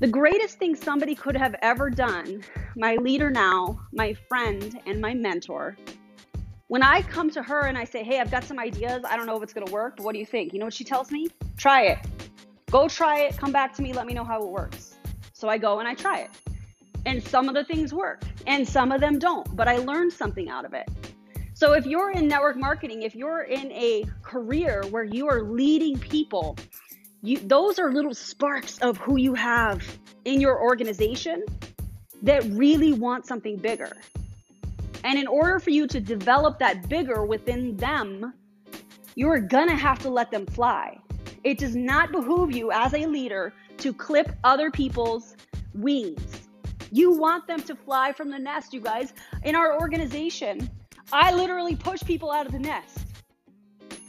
The 0.00 0.08
greatest 0.08 0.58
thing 0.58 0.74
somebody 0.74 1.14
could 1.14 1.36
have 1.36 1.54
ever 1.62 1.88
done, 1.88 2.42
my 2.76 2.96
leader 2.96 3.30
now, 3.30 3.80
my 3.92 4.12
friend 4.28 4.80
and 4.86 5.00
my 5.00 5.14
mentor, 5.14 5.76
when 6.66 6.82
I 6.82 7.02
come 7.02 7.30
to 7.30 7.42
her 7.42 7.66
and 7.66 7.78
I 7.78 7.84
say, 7.84 8.02
Hey, 8.02 8.18
I've 8.18 8.30
got 8.30 8.42
some 8.42 8.58
ideas. 8.58 9.04
I 9.08 9.16
don't 9.16 9.26
know 9.26 9.36
if 9.36 9.42
it's 9.44 9.52
going 9.52 9.66
to 9.66 9.72
work, 9.72 9.96
but 9.96 10.04
what 10.04 10.12
do 10.12 10.18
you 10.18 10.26
think? 10.26 10.52
You 10.52 10.58
know 10.58 10.64
what 10.64 10.74
she 10.74 10.82
tells 10.82 11.12
me? 11.12 11.28
Try 11.56 11.82
it. 11.86 11.98
Go 12.72 12.88
try 12.88 13.20
it. 13.20 13.36
Come 13.36 13.52
back 13.52 13.72
to 13.74 13.82
me. 13.82 13.92
Let 13.92 14.06
me 14.06 14.14
know 14.14 14.24
how 14.24 14.42
it 14.42 14.50
works. 14.50 14.96
So 15.32 15.48
I 15.48 15.58
go 15.58 15.78
and 15.78 15.86
I 15.86 15.94
try 15.94 16.20
it. 16.20 16.30
And 17.06 17.22
some 17.22 17.48
of 17.48 17.54
the 17.54 17.64
things 17.64 17.94
work 17.94 18.24
and 18.48 18.66
some 18.66 18.90
of 18.90 19.00
them 19.00 19.20
don't, 19.20 19.54
but 19.54 19.68
I 19.68 19.76
learned 19.76 20.12
something 20.12 20.48
out 20.48 20.64
of 20.64 20.74
it. 20.74 20.88
So 21.52 21.74
if 21.74 21.86
you're 21.86 22.10
in 22.10 22.26
network 22.26 22.56
marketing, 22.56 23.02
if 23.02 23.14
you're 23.14 23.42
in 23.42 23.70
a 23.70 24.04
career 24.22 24.82
where 24.90 25.04
you 25.04 25.28
are 25.28 25.42
leading 25.42 25.96
people, 25.98 26.56
you, 27.24 27.38
those 27.38 27.78
are 27.78 27.90
little 27.90 28.12
sparks 28.12 28.76
of 28.78 28.98
who 28.98 29.16
you 29.16 29.32
have 29.32 29.82
in 30.26 30.42
your 30.42 30.60
organization 30.60 31.42
that 32.22 32.44
really 32.50 32.92
want 32.92 33.26
something 33.26 33.56
bigger. 33.56 33.96
And 35.04 35.18
in 35.18 35.26
order 35.26 35.58
for 35.58 35.70
you 35.70 35.86
to 35.86 36.00
develop 36.00 36.58
that 36.58 36.86
bigger 36.88 37.24
within 37.24 37.78
them, 37.78 38.34
you're 39.14 39.40
gonna 39.40 39.76
have 39.76 39.98
to 40.00 40.10
let 40.10 40.30
them 40.30 40.44
fly. 40.44 40.98
It 41.44 41.56
does 41.56 41.74
not 41.74 42.12
behoove 42.12 42.52
you 42.52 42.70
as 42.70 42.92
a 42.92 43.06
leader 43.06 43.54
to 43.78 43.94
clip 43.94 44.30
other 44.44 44.70
people's 44.70 45.34
wings. 45.72 46.42
You 46.90 47.12
want 47.12 47.46
them 47.46 47.60
to 47.62 47.74
fly 47.74 48.12
from 48.12 48.30
the 48.30 48.38
nest, 48.38 48.74
you 48.74 48.80
guys. 48.80 49.14
In 49.44 49.54
our 49.54 49.80
organization, 49.80 50.70
I 51.10 51.34
literally 51.34 51.74
push 51.74 52.02
people 52.02 52.30
out 52.30 52.44
of 52.44 52.52
the 52.52 52.58
nest. 52.58 52.98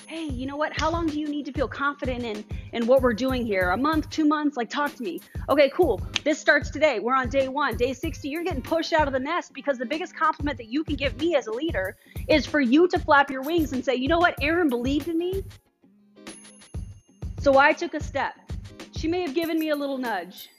Hey, 0.07 0.25
you 0.25 0.45
know 0.45 0.55
what? 0.55 0.71
How 0.79 0.91
long 0.91 1.07
do 1.07 1.19
you 1.19 1.27
need 1.27 1.45
to 1.45 1.51
feel 1.51 1.67
confident 1.67 2.23
in 2.23 2.45
in 2.75 2.85
what 2.85 3.01
we're 3.01 3.13
doing 3.13 3.45
here? 3.45 3.71
A 3.71 3.77
month, 3.77 4.09
two 4.09 4.25
months? 4.25 4.57
Like, 4.57 4.69
talk 4.69 4.93
to 4.95 5.01
me. 5.01 5.21
Okay, 5.47 5.69
cool. 5.69 6.01
This 6.25 6.37
starts 6.37 6.69
today. 6.69 6.99
We're 6.99 7.15
on 7.15 7.29
day 7.29 7.47
one. 7.47 7.77
Day 7.77 7.93
60, 7.93 8.27
you're 8.27 8.43
getting 8.43 8.61
pushed 8.61 8.91
out 8.91 9.07
of 9.07 9.13
the 9.13 9.19
nest 9.19 9.53
because 9.53 9.77
the 9.77 9.85
biggest 9.85 10.13
compliment 10.13 10.57
that 10.57 10.67
you 10.67 10.83
can 10.83 10.97
give 10.97 11.17
me 11.17 11.35
as 11.35 11.47
a 11.47 11.51
leader 11.51 11.95
is 12.27 12.45
for 12.45 12.59
you 12.59 12.87
to 12.89 12.99
flap 12.99 13.31
your 13.31 13.41
wings 13.43 13.71
and 13.71 13.83
say, 13.83 13.95
you 13.95 14.09
know 14.09 14.19
what? 14.19 14.35
Erin 14.41 14.67
believed 14.67 15.07
in 15.07 15.17
me. 15.17 15.41
So 17.39 17.57
I 17.57 17.71
took 17.71 17.93
a 17.93 18.03
step. 18.03 18.33
She 18.97 19.07
may 19.07 19.21
have 19.21 19.33
given 19.33 19.57
me 19.57 19.69
a 19.69 19.75
little 19.75 19.97
nudge. 19.97 20.49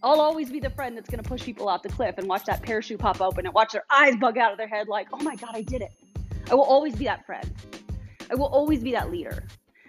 I'll 0.00 0.20
always 0.20 0.50
be 0.50 0.60
the 0.60 0.70
friend 0.70 0.96
that's 0.96 1.10
going 1.10 1.20
to 1.20 1.28
push 1.28 1.42
people 1.42 1.68
off 1.68 1.82
the 1.82 1.88
cliff 1.88 2.18
and 2.18 2.28
watch 2.28 2.44
that 2.44 2.62
parachute 2.62 3.00
pop 3.00 3.20
open 3.20 3.46
and 3.46 3.54
watch 3.54 3.72
their 3.72 3.84
eyes 3.90 4.14
bug 4.14 4.38
out 4.38 4.52
of 4.52 4.58
their 4.58 4.68
head 4.68 4.86
like, 4.86 5.08
oh 5.12 5.24
my 5.24 5.34
God, 5.34 5.50
I 5.54 5.62
did 5.62 5.82
it. 5.82 5.90
I 6.52 6.54
will 6.54 6.62
always 6.62 6.94
be 6.94 7.06
that 7.06 7.26
friend. 7.26 7.52
I 8.30 8.36
will 8.36 8.46
always 8.46 8.80
be 8.80 8.92
that 8.92 9.10
leader. 9.10 9.42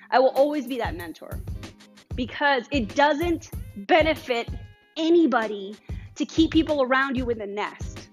I 0.10 0.18
will 0.18 0.30
always 0.30 0.66
be 0.66 0.80
that 0.80 0.96
mentor 0.96 1.40
because 2.20 2.66
it 2.70 2.94
doesn't 2.96 3.50
benefit 3.88 4.50
anybody 4.98 5.74
to 6.16 6.26
keep 6.26 6.52
people 6.52 6.84
around 6.84 7.16
you 7.16 7.30
in 7.30 7.38
the 7.38 7.48
nest. 7.48 8.10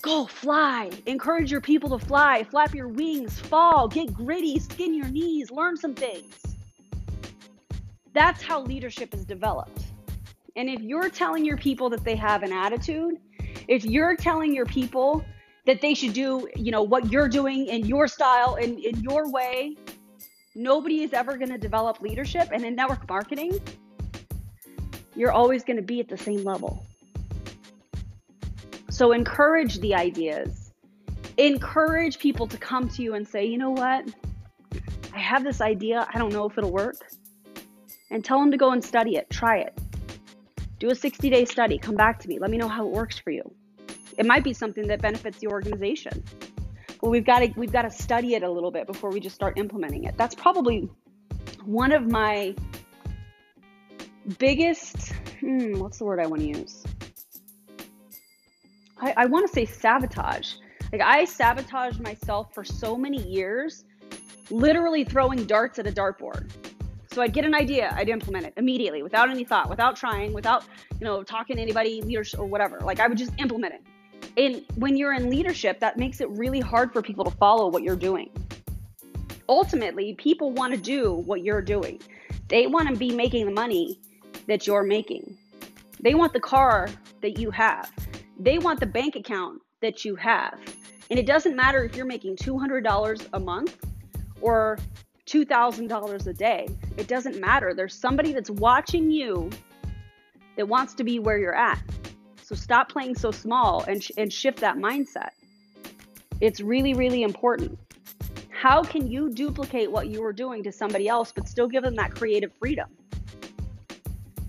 Go 0.00 0.26
fly. 0.26 0.88
Encourage 1.06 1.50
your 1.50 1.60
people 1.60 1.98
to 1.98 2.06
fly. 2.06 2.44
Flap 2.44 2.72
your 2.72 2.86
wings. 2.86 3.36
Fall. 3.36 3.88
Get 3.88 4.14
gritty. 4.14 4.60
Skin 4.60 4.94
your 4.94 5.08
knees. 5.08 5.50
Learn 5.50 5.76
some 5.76 5.92
things. 5.92 6.40
That's 8.12 8.40
how 8.40 8.62
leadership 8.62 9.12
is 9.12 9.24
developed. 9.24 9.86
And 10.54 10.70
if 10.70 10.80
you're 10.82 11.10
telling 11.10 11.44
your 11.44 11.56
people 11.56 11.90
that 11.90 12.04
they 12.04 12.14
have 12.14 12.44
an 12.44 12.52
attitude, 12.52 13.16
if 13.66 13.84
you're 13.84 14.14
telling 14.14 14.54
your 14.54 14.66
people 14.66 15.24
that 15.66 15.80
they 15.80 15.94
should 15.94 16.12
do, 16.12 16.46
you 16.54 16.70
know, 16.70 16.84
what 16.84 17.10
you're 17.10 17.28
doing 17.28 17.66
in 17.66 17.86
your 17.86 18.06
style 18.06 18.54
and 18.54 18.78
in, 18.78 18.94
in 18.94 19.02
your 19.02 19.32
way, 19.32 19.76
nobody 20.54 21.02
is 21.02 21.12
ever 21.12 21.36
going 21.36 21.50
to 21.50 21.58
develop 21.58 22.00
leadership. 22.00 22.48
And 22.52 22.64
in 22.64 22.74
network 22.74 23.08
marketing, 23.08 23.60
you're 25.14 25.32
always 25.32 25.64
going 25.64 25.76
to 25.76 25.82
be 25.82 26.00
at 26.00 26.08
the 26.08 26.18
same 26.18 26.44
level. 26.44 26.86
So 28.90 29.12
encourage 29.12 29.80
the 29.80 29.94
ideas. 29.94 30.72
Encourage 31.38 32.18
people 32.18 32.46
to 32.46 32.58
come 32.58 32.88
to 32.90 33.02
you 33.02 33.14
and 33.14 33.26
say, 33.26 33.44
you 33.46 33.58
know 33.58 33.70
what? 33.70 34.08
I 35.14 35.18
have 35.18 35.44
this 35.44 35.60
idea. 35.60 36.06
I 36.12 36.18
don't 36.18 36.32
know 36.32 36.48
if 36.48 36.58
it'll 36.58 36.72
work 36.72 36.96
and 38.10 38.24
tell 38.24 38.38
them 38.38 38.50
to 38.50 38.56
go 38.56 38.72
and 38.72 38.84
study 38.84 39.16
it. 39.16 39.28
Try 39.30 39.58
it. 39.58 39.78
Do 40.78 40.90
a 40.90 40.94
60 40.94 41.30
day 41.30 41.44
study. 41.44 41.78
Come 41.78 41.94
back 41.94 42.18
to 42.20 42.28
me. 42.28 42.38
Let 42.38 42.50
me 42.50 42.58
know 42.58 42.68
how 42.68 42.86
it 42.86 42.92
works 42.92 43.18
for 43.18 43.30
you. 43.30 43.42
It 44.18 44.26
might 44.26 44.44
be 44.44 44.52
something 44.52 44.86
that 44.88 45.00
benefits 45.00 45.38
the 45.38 45.48
organization. 45.48 46.22
But 47.02 47.10
we've 47.10 47.24
got 47.24 47.40
to 47.40 47.52
we've 47.56 47.72
got 47.72 47.82
to 47.82 47.90
study 47.90 48.34
it 48.34 48.44
a 48.44 48.50
little 48.50 48.70
bit 48.70 48.86
before 48.86 49.10
we 49.10 49.20
just 49.20 49.34
start 49.34 49.58
implementing 49.58 50.04
it. 50.04 50.16
That's 50.16 50.36
probably 50.36 50.88
one 51.64 51.92
of 51.92 52.06
my 52.06 52.54
biggest 54.38 55.12
hmm, 55.40 55.80
what's 55.80 55.98
the 55.98 56.04
word 56.04 56.20
I 56.20 56.26
want 56.26 56.42
to 56.42 56.48
use? 56.48 56.84
I, 59.00 59.14
I 59.16 59.26
want 59.26 59.48
to 59.48 59.52
say 59.52 59.64
sabotage. 59.66 60.54
Like 60.92 61.00
I 61.00 61.24
sabotaged 61.24 62.00
myself 62.00 62.54
for 62.54 62.62
so 62.62 62.96
many 62.96 63.20
years, 63.20 63.84
literally 64.50 65.02
throwing 65.02 65.44
darts 65.44 65.80
at 65.80 65.88
a 65.88 65.90
dartboard. 65.90 66.50
So 67.12 67.20
I'd 67.20 67.32
get 67.32 67.44
an 67.44 67.54
idea, 67.54 67.92
I'd 67.96 68.08
implement 68.08 68.46
it 68.46 68.54
immediately 68.56 69.02
without 69.02 69.28
any 69.28 69.44
thought, 69.44 69.68
without 69.68 69.96
trying, 69.96 70.32
without, 70.32 70.64
you 71.00 71.04
know, 71.04 71.22
talking 71.24 71.56
to 71.56 71.62
anybody, 71.62 72.00
leaders 72.00 72.32
or 72.34 72.46
whatever. 72.46 72.78
Like 72.80 73.00
I 73.00 73.08
would 73.08 73.18
just 73.18 73.32
implement 73.38 73.74
it. 73.74 73.82
And 74.36 74.64
when 74.76 74.96
you're 74.96 75.12
in 75.12 75.28
leadership, 75.28 75.80
that 75.80 75.98
makes 75.98 76.20
it 76.20 76.28
really 76.30 76.60
hard 76.60 76.92
for 76.92 77.02
people 77.02 77.24
to 77.24 77.30
follow 77.32 77.68
what 77.68 77.82
you're 77.82 77.96
doing. 77.96 78.30
Ultimately, 79.48 80.14
people 80.14 80.52
want 80.52 80.72
to 80.72 80.80
do 80.80 81.12
what 81.12 81.42
you're 81.42 81.62
doing. 81.62 82.00
They 82.48 82.66
want 82.66 82.88
to 82.88 82.96
be 82.96 83.14
making 83.14 83.46
the 83.46 83.52
money 83.52 84.00
that 84.46 84.66
you're 84.66 84.84
making. 84.84 85.36
They 86.00 86.14
want 86.14 86.32
the 86.32 86.40
car 86.40 86.88
that 87.20 87.38
you 87.38 87.50
have. 87.50 87.90
They 88.38 88.58
want 88.58 88.80
the 88.80 88.86
bank 88.86 89.16
account 89.16 89.60
that 89.80 90.04
you 90.04 90.16
have. 90.16 90.58
And 91.10 91.18
it 91.18 91.26
doesn't 91.26 91.54
matter 91.54 91.84
if 91.84 91.94
you're 91.94 92.06
making 92.06 92.36
$200 92.36 93.28
a 93.32 93.40
month 93.40 93.76
or 94.40 94.78
$2,000 95.26 96.26
a 96.26 96.32
day. 96.32 96.68
It 96.96 97.06
doesn't 97.06 97.38
matter. 97.38 97.74
There's 97.74 97.94
somebody 97.94 98.32
that's 98.32 98.50
watching 98.50 99.10
you 99.10 99.50
that 100.56 100.66
wants 100.66 100.94
to 100.94 101.04
be 101.04 101.18
where 101.18 101.38
you're 101.38 101.54
at. 101.54 101.82
So 102.52 102.56
stop 102.56 102.90
playing 102.90 103.14
so 103.14 103.30
small 103.30 103.82
and, 103.84 104.04
sh- 104.04 104.10
and 104.18 104.30
shift 104.30 104.60
that 104.60 104.76
mindset. 104.76 105.30
It's 106.42 106.60
really, 106.60 106.92
really 106.92 107.22
important. 107.22 107.78
How 108.50 108.82
can 108.82 109.10
you 109.10 109.30
duplicate 109.30 109.90
what 109.90 110.08
you 110.08 110.20
were 110.20 110.34
doing 110.34 110.62
to 110.64 110.70
somebody 110.70 111.08
else, 111.08 111.32
but 111.32 111.48
still 111.48 111.66
give 111.66 111.82
them 111.82 111.96
that 111.96 112.14
creative 112.14 112.52
freedom? 112.58 112.90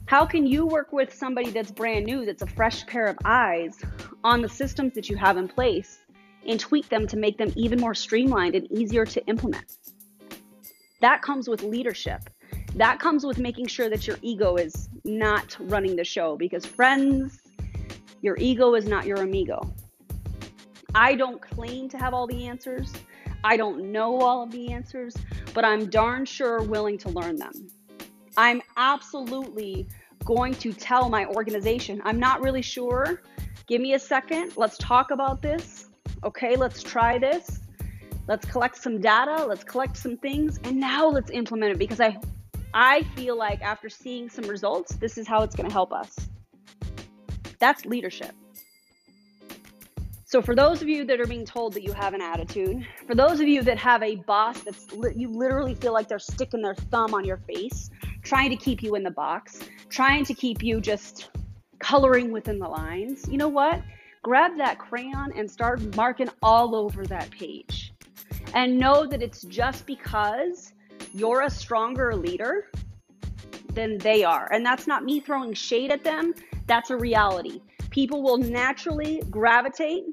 How 0.05 0.25
can 0.25 0.45
you 0.45 0.65
work 0.65 0.91
with 0.91 1.13
somebody 1.13 1.49
that's 1.51 1.71
brand 1.71 2.05
new, 2.05 2.25
that's 2.25 2.41
a 2.41 2.47
fresh 2.47 2.85
pair 2.87 3.05
of 3.05 3.17
eyes 3.23 3.79
on 4.21 4.41
the 4.41 4.49
systems 4.49 4.95
that 4.95 5.09
you 5.09 5.15
have 5.15 5.37
in 5.37 5.47
place 5.47 5.97
and 6.45 6.59
tweak 6.59 6.89
them 6.89 7.07
to 7.07 7.15
make 7.15 7.37
them 7.37 7.53
even 7.55 7.79
more 7.79 7.95
streamlined 7.95 8.53
and 8.53 8.69
easier 8.69 9.05
to 9.05 9.25
implement? 9.27 9.77
That 10.99 11.21
comes 11.21 11.47
with 11.47 11.63
leadership. 11.63 12.19
That 12.75 12.99
comes 12.99 13.25
with 13.25 13.39
making 13.39 13.67
sure 13.67 13.89
that 13.89 14.05
your 14.07 14.17
ego 14.21 14.57
is 14.57 14.89
not 15.05 15.55
running 15.57 15.95
the 15.95 16.03
show 16.03 16.35
because, 16.35 16.65
friends, 16.65 17.39
your 18.23 18.37
ego 18.39 18.73
is 18.73 18.85
not 18.85 19.05
your 19.05 19.17
amigo. 19.17 19.61
I 20.95 21.13
don't 21.13 21.41
claim 21.41 21.89
to 21.89 21.97
have 21.97 22.13
all 22.13 22.25
the 22.25 22.47
answers. 22.47 22.91
I 23.43 23.57
don't 23.57 23.91
know 23.91 24.21
all 24.21 24.43
of 24.43 24.51
the 24.51 24.71
answers, 24.71 25.13
but 25.53 25.65
I'm 25.65 25.89
darn 25.89 26.25
sure 26.25 26.63
willing 26.63 26.97
to 26.99 27.09
learn 27.09 27.35
them. 27.35 27.67
I'm 28.37 28.61
absolutely 28.77 29.89
going 30.23 30.55
to 30.55 30.71
tell 30.71 31.09
my 31.09 31.25
organization, 31.25 32.01
I'm 32.05 32.17
not 32.17 32.41
really 32.41 32.61
sure. 32.61 33.21
Give 33.67 33.81
me 33.81 33.93
a 33.93 33.99
second. 33.99 34.53
Let's 34.55 34.77
talk 34.77 35.11
about 35.11 35.41
this. 35.41 35.89
Okay, 36.23 36.55
let's 36.55 36.81
try 36.81 37.19
this. 37.19 37.59
Let's 38.29 38.45
collect 38.45 38.77
some 38.77 39.01
data, 39.01 39.45
let's 39.45 39.65
collect 39.65 39.97
some 39.97 40.15
things, 40.15 40.61
and 40.63 40.77
now 40.77 41.09
let's 41.09 41.29
implement 41.29 41.73
it 41.73 41.77
because 41.77 41.99
I 41.99 42.17
I 42.73 43.03
feel 43.17 43.37
like 43.37 43.61
after 43.61 43.89
seeing 43.89 44.29
some 44.29 44.45
results, 44.45 44.95
this 44.95 45.17
is 45.17 45.27
how 45.27 45.43
it's 45.43 45.55
going 45.55 45.67
to 45.67 45.73
help 45.73 45.91
us. 45.91 46.15
That's 47.63 47.85
leadership. 47.85 48.35
So, 50.25 50.41
for 50.41 50.53
those 50.53 50.81
of 50.81 50.89
you 50.89 51.05
that 51.05 51.21
are 51.21 51.25
being 51.25 51.45
told 51.45 51.71
that 51.75 51.83
you 51.83 51.93
have 51.93 52.13
an 52.13 52.19
attitude, 52.21 52.85
for 53.07 53.15
those 53.15 53.39
of 53.39 53.47
you 53.47 53.61
that 53.61 53.77
have 53.77 54.03
a 54.03 54.17
boss 54.17 54.59
that's 54.63 54.91
li- 54.91 55.13
you 55.15 55.29
literally 55.29 55.73
feel 55.73 55.93
like 55.93 56.09
they're 56.09 56.19
sticking 56.19 56.61
their 56.61 56.75
thumb 56.75 57.13
on 57.13 57.23
your 57.23 57.37
face, 57.37 57.89
trying 58.21 58.49
to 58.49 58.57
keep 58.57 58.83
you 58.83 58.95
in 58.95 59.03
the 59.03 59.11
box, 59.11 59.61
trying 59.87 60.25
to 60.25 60.33
keep 60.33 60.61
you 60.61 60.81
just 60.81 61.29
coloring 61.79 62.33
within 62.33 62.59
the 62.59 62.67
lines, 62.67 63.25
you 63.29 63.37
know 63.37 63.47
what? 63.47 63.81
Grab 64.23 64.57
that 64.57 64.77
crayon 64.77 65.31
and 65.33 65.49
start 65.49 65.95
marking 65.95 66.27
all 66.41 66.75
over 66.75 67.05
that 67.05 67.31
page 67.31 67.93
and 68.53 68.77
know 68.77 69.07
that 69.07 69.21
it's 69.21 69.43
just 69.43 69.85
because 69.85 70.73
you're 71.13 71.43
a 71.43 71.49
stronger 71.49 72.13
leader 72.13 72.69
than 73.73 73.97
they 73.99 74.25
are. 74.25 74.51
And 74.51 74.65
that's 74.65 74.85
not 74.85 75.05
me 75.05 75.21
throwing 75.21 75.53
shade 75.53 75.91
at 75.91 76.03
them, 76.03 76.33
that's 76.67 76.89
a 76.89 76.97
reality. 76.97 77.61
People 77.89 78.23
will 78.23 78.37
naturally 78.37 79.21
gravitate 79.29 80.03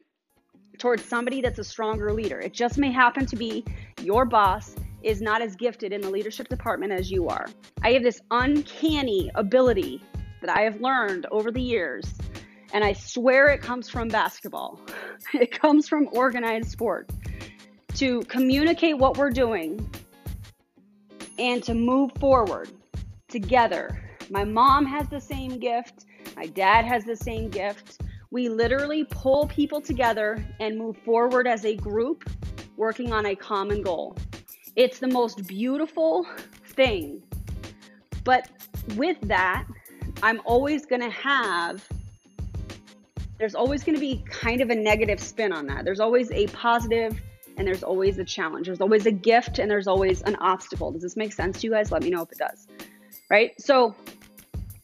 towards 0.79 1.05
somebody 1.05 1.41
that's 1.41 1.59
a 1.59 1.65
stronger 1.65 2.13
leader. 2.13 2.41
It 2.41 2.53
just 2.53 2.79
may 2.79 2.91
happen 2.91 3.27
to 3.27 3.37
be 3.37 3.65
your 4.03 4.25
boss 4.25 4.75
is 5.03 5.21
not 5.21 5.43
as 5.43 5.57
gifted 5.57 5.93
in 5.93 6.01
the 6.01 6.11
leadership 6.11 6.49
department 6.49 6.93
as 6.93 7.11
you 7.11 7.29
are. 7.29 7.47
I 7.83 7.93
have 7.93 8.03
this 8.03 8.21
uncanny 8.31 9.31
ability 9.35 10.03
that 10.41 10.57
I 10.57 10.63
have 10.63 10.81
learned 10.81 11.27
over 11.31 11.51
the 11.51 11.61
years, 11.61 12.13
and 12.73 12.85
I 12.85 12.93
swear 12.93 13.49
it 13.49 13.61
comes 13.61 13.89
from 13.89 14.09
basketball. 14.09 14.81
It 15.35 15.53
comes 15.53 15.87
from 15.87 16.09
organized 16.13 16.71
sport 16.71 17.11
to 17.95 18.23
communicate 18.23 18.97
what 18.97 19.19
we're 19.19 19.31
doing 19.31 19.87
and 21.39 21.63
to 21.65 21.75
move 21.75 22.11
forward 22.19 22.71
together. 23.29 24.01
My 24.31 24.45
mom 24.45 24.87
has 24.87 25.09
the 25.09 25.21
same 25.21 25.59
gift, 25.59 26.07
my 26.41 26.47
dad 26.47 26.87
has 26.87 27.05
the 27.05 27.17
same 27.17 27.51
gift. 27.51 28.01
We 28.31 28.49
literally 28.49 29.05
pull 29.05 29.47
people 29.49 29.79
together 29.79 30.43
and 30.59 30.79
move 30.79 30.97
forward 31.05 31.47
as 31.47 31.67
a 31.67 31.77
group 31.77 32.31
working 32.79 33.13
on 33.13 33.27
a 33.27 33.37
common 33.37 33.83
goal. 33.83 34.17
It's 34.75 35.01
the 35.01 35.09
most 35.09 35.47
beautiful 35.47 36.27
thing. 36.65 37.23
But 38.25 38.49
with 38.97 39.19
that, 39.29 39.67
I'm 40.23 40.41
always 40.47 40.87
going 40.87 41.03
to 41.03 41.11
have 41.11 41.87
there's 43.37 43.55
always 43.55 43.85
going 43.85 43.97
to 43.97 44.01
be 44.01 44.25
kind 44.31 44.63
of 44.63 44.71
a 44.71 44.75
negative 44.75 45.21
spin 45.21 45.53
on 45.53 45.67
that. 45.67 45.85
There's 45.85 46.01
always 46.01 46.31
a 46.31 46.47
positive 46.47 47.21
and 47.59 47.69
there's 47.69 47.83
always 47.83 48.17
a 48.17 48.25
challenge. 48.25 48.67
There's 48.67 48.81
always 48.81 49.05
a 49.05 49.13
gift 49.13 49.59
and 49.59 49.71
there's 49.71 49.87
always 49.87 50.23
an 50.23 50.37
obstacle. 50.37 50.91
Does 50.91 51.03
this 51.03 51.19
make 51.19 51.35
sense 51.35 51.61
to 51.61 51.67
you 51.67 51.73
guys? 51.73 51.93
Let 51.93 52.03
me 52.03 52.09
know 52.09 52.23
if 52.23 52.33
it 52.33 52.39
does. 52.39 52.67
Right? 53.29 53.53
So 53.61 53.95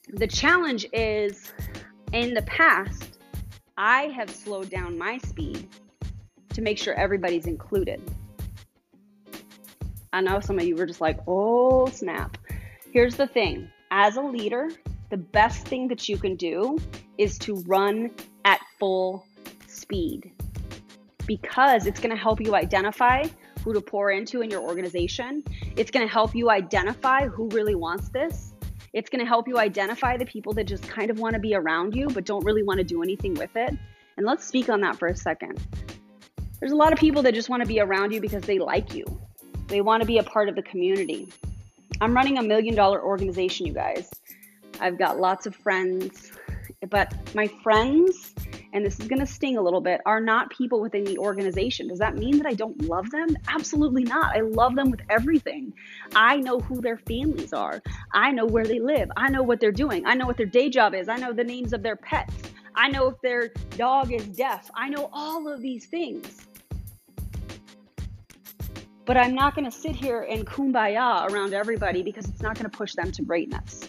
the 0.09 0.27
challenge 0.27 0.87
is 0.93 1.53
in 2.13 2.35
the 2.35 2.43
past, 2.43 3.19
I 3.77 4.05
have 4.09 4.31
slowed 4.31 4.71
down 4.71 4.97
my 4.97 5.19
speed 5.19 5.69
to 6.55 6.63
make 6.63 6.79
sure 6.79 6.95
everybody's 6.95 7.47
included. 7.47 8.01
I 10.13 10.21
know 10.21 10.41
some 10.41 10.59
of 10.59 10.65
you 10.65 10.77
were 10.77 10.87
just 10.87 11.01
like, 11.01 11.19
oh, 11.27 11.87
snap. 11.87 12.39
Here's 12.93 13.17
the 13.17 13.27
thing 13.27 13.69
as 13.91 14.17
a 14.17 14.23
leader, 14.23 14.71
the 15.11 15.17
best 15.17 15.67
thing 15.67 15.89
that 15.89 16.09
you 16.09 16.17
can 16.19 16.37
do 16.37 16.79
is 17.19 17.39
to 17.41 17.57
run 17.67 18.11
at 18.45 18.61
full 18.79 19.27
speed 19.67 20.33
because 21.27 21.87
it's 21.87 22.01
going 22.01 22.15
to 22.15 22.21
help 22.21 22.41
you 22.41 22.55
identify 22.55 23.25
who 23.65 23.73
to 23.73 23.81
pour 23.81 24.11
into 24.13 24.41
in 24.41 24.51
your 24.51 24.63
organization. 24.63 25.43
It's 25.77 25.91
going 25.91 26.07
to 26.07 26.13
help 26.13 26.35
you 26.35 26.51
identify 26.51 27.27
who 27.27 27.49
really 27.49 27.75
wants 27.75 28.09
this. 28.09 28.55
It's 28.97 29.11
going 29.11 29.23
to 29.23 29.29
help 29.29 29.47
you 29.47 29.59
identify 29.59 30.17
the 30.17 30.25
people 30.25 30.55
that 30.55 30.65
just 30.65 30.89
kind 30.89 31.11
of 31.11 31.19
want 31.19 31.35
to 31.35 31.39
be 31.39 31.55
around 31.55 31.95
you 31.95 32.09
but 32.09 32.25
don't 32.25 32.43
really 32.47 32.63
want 32.63 32.79
to 32.79 32.85
do 32.85 33.03
anything 33.03 33.35
with 33.35 33.55
it. 33.55 33.77
And 34.17 34.25
let's 34.25 34.47
speak 34.47 34.71
on 34.71 34.81
that 34.81 34.99
for 34.99 35.07
a 35.07 35.15
second. 35.15 35.61
There's 36.61 36.73
a 36.73 36.77
lot 36.77 36.95
of 36.95 36.99
people 36.99 37.21
that 37.25 37.35
just 37.35 37.51
want 37.51 37.63
to 37.63 37.69
be 37.69 37.79
around 37.79 38.15
you 38.15 38.23
because 38.23 38.45
they 38.45 38.59
like 38.59 38.95
you. 38.95 39.05
They 39.67 39.83
want 39.83 40.01
to 40.01 40.07
be 40.07 40.17
a 40.17 40.23
part 40.23 40.49
of 40.49 40.57
the 40.57 40.63
community. 40.63 41.29
I'm 42.01 42.15
running 42.15 42.39
a 42.39 42.43
million 42.43 42.75
dollar 42.75 43.05
organization, 43.05 43.67
you 43.67 43.75
guys. 43.75 44.09
I've 44.81 44.97
got 44.97 45.21
lots 45.21 45.45
of 45.45 45.55
friends, 45.55 46.33
but 46.89 47.13
my 47.35 47.49
friends 47.63 48.33
and 48.77 48.85
this 48.85 49.01
is 49.01 49.09
going 49.09 49.21
to 49.21 49.27
sting 49.27 49.57
a 49.57 49.63
little 49.63 49.81
bit, 49.81 50.03
are 50.05 50.21
not 50.21 50.51
people 50.51 50.83
within 50.83 51.03
the 51.05 51.17
organization. 51.17 51.89
Does 51.89 51.99
that 52.01 52.15
mean 52.15 52.37
that 52.37 52.47
I 52.47 52.53
don't 52.53 52.79
love 52.83 53.11
them? 53.11 53.29
Absolutely 53.49 54.05
not. 54.05 54.37
I 54.37 54.41
love 54.41 54.75
them 54.75 54.91
with 54.91 55.01
everything. 55.09 55.73
I 56.15 56.37
know 56.37 56.61
who 56.61 56.83
their 56.83 56.99
families 56.99 57.55
are. 57.55 57.81
I 58.13 58.33
know 58.33 58.45
where 58.45 58.67
they 58.67 58.79
live. 58.79 59.11
I 59.17 59.31
know 59.31 59.43
what 59.43 59.61
they're 59.61 59.73
doing. 59.73 60.05
I 60.05 60.13
know 60.13 60.27
what 60.27 60.37
their 60.37 60.45
day 60.45 60.69
job 60.69 60.93
is. 60.93 61.09
I 61.09 61.17
know 61.17 61.33
the 61.33 61.43
names 61.43 61.73
of 61.73 61.83
their 61.83 61.97
pets. 61.97 62.35
I 62.75 62.91
know 62.91 63.09
if 63.09 63.19
their 63.23 63.49
dog 63.79 64.13
is 64.13 64.27
deaf. 64.27 64.71
I 64.75 64.91
know 64.91 65.09
all 65.11 65.49
of 65.49 65.63
these 65.63 65.87
things. 65.87 66.47
But 69.07 69.17
I'm 69.17 69.35
not 69.35 69.55
going 69.55 69.65
to 69.65 69.75
sit 69.75 69.97
here 69.97 70.21
and 70.21 70.47
kumbaya 70.47 71.31
around 71.31 71.55
everybody 71.55 72.03
because 72.03 72.29
it's 72.29 72.43
not 72.43 72.57
going 72.57 72.71
to 72.71 72.77
push 72.77 72.93
them 72.93 73.11
to 73.13 73.23
greatness. 73.23 73.89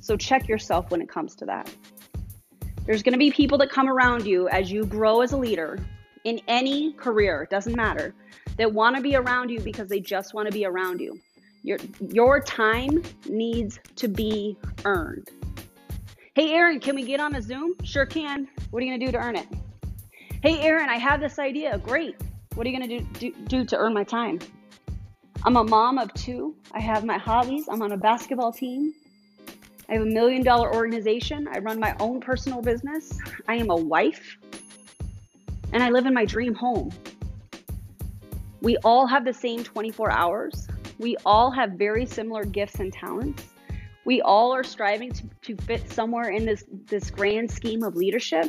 So 0.00 0.16
check 0.16 0.48
yourself 0.48 0.90
when 0.90 1.02
it 1.02 1.10
comes 1.10 1.34
to 1.34 1.44
that. 1.44 1.70
There's 2.88 3.02
going 3.02 3.12
to 3.12 3.18
be 3.18 3.30
people 3.30 3.58
that 3.58 3.68
come 3.68 3.86
around 3.86 4.26
you 4.26 4.48
as 4.48 4.72
you 4.72 4.86
grow 4.86 5.20
as 5.20 5.32
a 5.32 5.36
leader 5.36 5.78
in 6.24 6.40
any 6.48 6.94
career, 6.94 7.46
doesn't 7.50 7.76
matter, 7.76 8.14
that 8.56 8.72
want 8.72 8.96
to 8.96 9.02
be 9.02 9.14
around 9.14 9.50
you 9.50 9.60
because 9.60 9.90
they 9.90 10.00
just 10.00 10.32
want 10.32 10.46
to 10.46 10.52
be 10.52 10.64
around 10.64 10.98
you. 10.98 11.20
Your 11.62 11.76
your 12.00 12.40
time 12.40 13.02
needs 13.28 13.78
to 13.96 14.08
be 14.08 14.56
earned. 14.86 15.28
Hey 16.34 16.54
Erin, 16.54 16.80
can 16.80 16.94
we 16.94 17.02
get 17.02 17.20
on 17.20 17.34
a 17.34 17.42
Zoom? 17.42 17.74
Sure 17.84 18.06
can. 18.06 18.48
What 18.70 18.82
are 18.82 18.86
you 18.86 18.92
going 18.92 19.00
to 19.00 19.06
do 19.06 19.12
to 19.12 19.18
earn 19.18 19.36
it? 19.36 19.48
Hey 20.42 20.58
Erin, 20.62 20.88
I 20.88 20.96
have 20.96 21.20
this 21.20 21.38
idea. 21.38 21.76
Great. 21.76 22.16
What 22.54 22.66
are 22.66 22.70
you 22.70 22.78
going 22.78 22.88
to 22.88 23.00
do, 23.00 23.32
do, 23.32 23.44
do 23.48 23.64
to 23.66 23.76
earn 23.76 23.92
my 23.92 24.04
time? 24.04 24.38
I'm 25.44 25.58
a 25.58 25.64
mom 25.64 25.98
of 25.98 26.14
two. 26.14 26.56
I 26.72 26.80
have 26.80 27.04
my 27.04 27.18
hobbies. 27.18 27.68
I'm 27.68 27.82
on 27.82 27.92
a 27.92 27.98
basketball 27.98 28.50
team. 28.50 28.94
I 29.88 29.94
have 29.94 30.02
a 30.02 30.06
million 30.06 30.42
dollar 30.42 30.74
organization. 30.74 31.48
I 31.50 31.58
run 31.60 31.80
my 31.80 31.96
own 31.98 32.20
personal 32.20 32.60
business. 32.60 33.18
I 33.46 33.54
am 33.54 33.70
a 33.70 33.76
wife. 33.76 34.36
And 35.72 35.82
I 35.82 35.88
live 35.88 36.04
in 36.04 36.12
my 36.12 36.26
dream 36.26 36.54
home. 36.54 36.92
We 38.60 38.76
all 38.78 39.06
have 39.06 39.24
the 39.24 39.32
same 39.32 39.64
24 39.64 40.10
hours. 40.10 40.68
We 40.98 41.16
all 41.24 41.50
have 41.50 41.72
very 41.72 42.04
similar 42.04 42.44
gifts 42.44 42.80
and 42.80 42.92
talents. 42.92 43.44
We 44.04 44.20
all 44.20 44.54
are 44.54 44.64
striving 44.64 45.12
to, 45.12 45.22
to 45.42 45.56
fit 45.64 45.90
somewhere 45.90 46.30
in 46.30 46.44
this, 46.44 46.64
this 46.86 47.10
grand 47.10 47.50
scheme 47.50 47.82
of 47.82 47.96
leadership. 47.96 48.46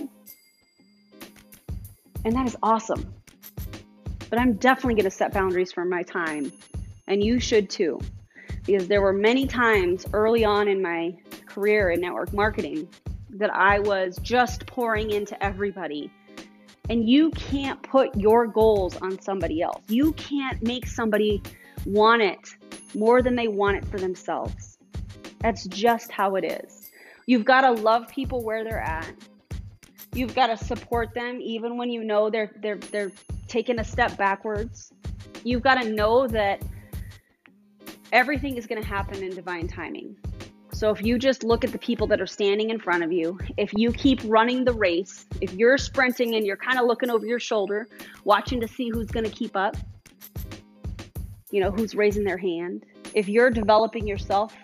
And 2.25 2.35
that 2.35 2.47
is 2.47 2.57
awesome. 2.61 3.13
But 4.29 4.39
I'm 4.39 4.53
definitely 4.53 4.95
going 4.95 5.05
to 5.05 5.11
set 5.11 5.33
boundaries 5.33 5.71
for 5.71 5.85
my 5.85 6.03
time. 6.03 6.51
And 7.07 7.23
you 7.23 7.39
should 7.39 7.69
too. 7.69 7.99
Because 8.65 8.87
there 8.87 9.01
were 9.01 9.13
many 9.13 9.47
times 9.47 10.05
early 10.13 10.43
on 10.43 10.67
in 10.67 10.81
my 10.81 11.15
career 11.59 11.89
in 11.89 11.99
network 11.99 12.31
marketing 12.33 12.87
that 13.31 13.53
I 13.53 13.79
was 13.79 14.17
just 14.21 14.65
pouring 14.65 15.11
into 15.11 15.41
everybody. 15.43 16.09
And 16.89 17.07
you 17.07 17.31
can't 17.31 17.81
put 17.83 18.15
your 18.15 18.47
goals 18.47 18.95
on 18.97 19.21
somebody 19.21 19.61
else. 19.61 19.83
You 19.89 20.13
can't 20.13 20.63
make 20.63 20.87
somebody 20.87 21.43
want 21.85 22.21
it 22.21 22.39
more 22.95 23.21
than 23.21 23.35
they 23.35 23.49
want 23.49 23.75
it 23.75 23.85
for 23.85 23.99
themselves. 23.99 24.77
That's 25.41 25.67
just 25.67 26.11
how 26.11 26.35
it 26.35 26.45
is. 26.45 26.89
You've 27.25 27.45
got 27.45 27.61
to 27.61 27.71
love 27.71 28.07
people 28.07 28.41
where 28.41 28.63
they're 28.63 28.81
at. 28.81 29.13
You've 30.13 30.33
got 30.33 30.47
to 30.47 30.57
support 30.57 31.13
them 31.13 31.39
even 31.41 31.77
when 31.77 31.91
you 31.91 32.03
know 32.03 32.29
they're 32.29 32.51
they're 32.61 32.77
they're 32.77 33.11
taking 33.47 33.79
a 33.79 33.83
step 33.83 34.17
backwards. 34.17 34.91
You've 35.43 35.61
got 35.61 35.81
to 35.81 35.89
know 35.89 36.27
that 36.27 36.63
everything 38.11 38.57
is 38.57 38.65
going 38.65 38.81
to 38.81 38.87
happen 38.87 39.21
in 39.21 39.35
divine 39.35 39.67
timing. 39.67 40.15
So 40.79 40.91
if 40.91 41.03
you 41.03 41.19
just 41.19 41.43
look 41.43 41.65
at 41.65 41.73
the 41.73 41.77
people 41.77 42.07
that 42.07 42.21
are 42.21 42.25
standing 42.25 42.69
in 42.69 42.79
front 42.79 43.03
of 43.03 43.11
you, 43.11 43.37
if 43.57 43.73
you 43.73 43.91
keep 43.91 44.21
running 44.23 44.63
the 44.63 44.71
race, 44.71 45.25
if 45.41 45.51
you're 45.51 45.77
sprinting 45.77 46.35
and 46.35 46.45
you're 46.45 46.55
kind 46.55 46.79
of 46.79 46.85
looking 46.85 47.09
over 47.09 47.25
your 47.25 47.37
shoulder, 47.37 47.85
watching 48.23 48.61
to 48.61 48.67
see 48.69 48.87
who's 48.87 49.07
going 49.07 49.25
to 49.25 49.29
keep 49.29 49.57
up, 49.57 49.75
you 51.51 51.59
know, 51.59 51.69
who's 51.69 51.95
raising 51.95 52.23
their 52.23 52.37
hand, 52.37 52.85
if 53.13 53.27
you're 53.27 53.49
developing 53.49 54.07
yourself 54.07 54.55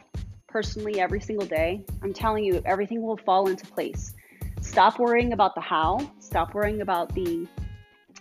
personally 0.47 1.01
every 1.01 1.19
single 1.19 1.45
day, 1.45 1.83
I'm 2.01 2.13
telling 2.13 2.45
you, 2.45 2.61
everything 2.63 3.01
will 3.01 3.17
fall 3.17 3.49
into 3.49 3.65
place. 3.65 4.13
Stop 4.61 4.99
worrying 4.99 5.33
about 5.33 5.53
the 5.53 5.59
how, 5.59 5.99
stop 6.19 6.53
worrying 6.53 6.79
about 6.79 7.13
the 7.13 7.45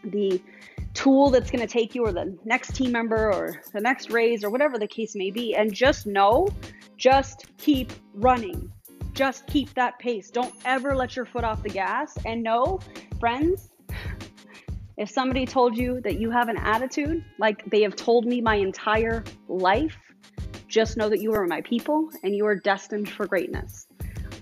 the 0.02 0.42
tool 0.94 1.30
that's 1.30 1.50
going 1.50 1.64
to 1.64 1.72
take 1.72 1.94
you 1.94 2.04
or 2.04 2.12
the 2.12 2.36
next 2.44 2.74
team 2.74 2.90
member 2.90 3.32
or 3.32 3.62
the 3.72 3.80
next 3.80 4.10
raise 4.10 4.42
or 4.42 4.50
whatever 4.50 4.78
the 4.78 4.86
case 4.86 5.14
may 5.14 5.30
be 5.30 5.54
and 5.54 5.72
just 5.72 6.06
know 6.06 6.48
just 7.04 7.44
keep 7.58 7.92
running. 8.14 8.72
Just 9.12 9.46
keep 9.46 9.74
that 9.74 9.98
pace. 9.98 10.30
Don't 10.30 10.54
ever 10.64 10.96
let 10.96 11.14
your 11.14 11.26
foot 11.26 11.44
off 11.44 11.62
the 11.62 11.68
gas. 11.68 12.16
And 12.24 12.42
no, 12.42 12.80
friends, 13.20 13.68
if 14.96 15.10
somebody 15.10 15.44
told 15.44 15.76
you 15.76 16.00
that 16.00 16.18
you 16.18 16.30
have 16.30 16.48
an 16.48 16.56
attitude 16.56 17.22
like 17.38 17.62
they 17.66 17.82
have 17.82 17.94
told 17.94 18.24
me 18.24 18.40
my 18.40 18.54
entire 18.54 19.22
life, 19.48 19.98
just 20.66 20.96
know 20.96 21.10
that 21.10 21.20
you 21.20 21.34
are 21.34 21.46
my 21.46 21.60
people 21.60 22.08
and 22.22 22.34
you 22.34 22.46
are 22.46 22.56
destined 22.56 23.10
for 23.10 23.26
greatness. 23.26 23.86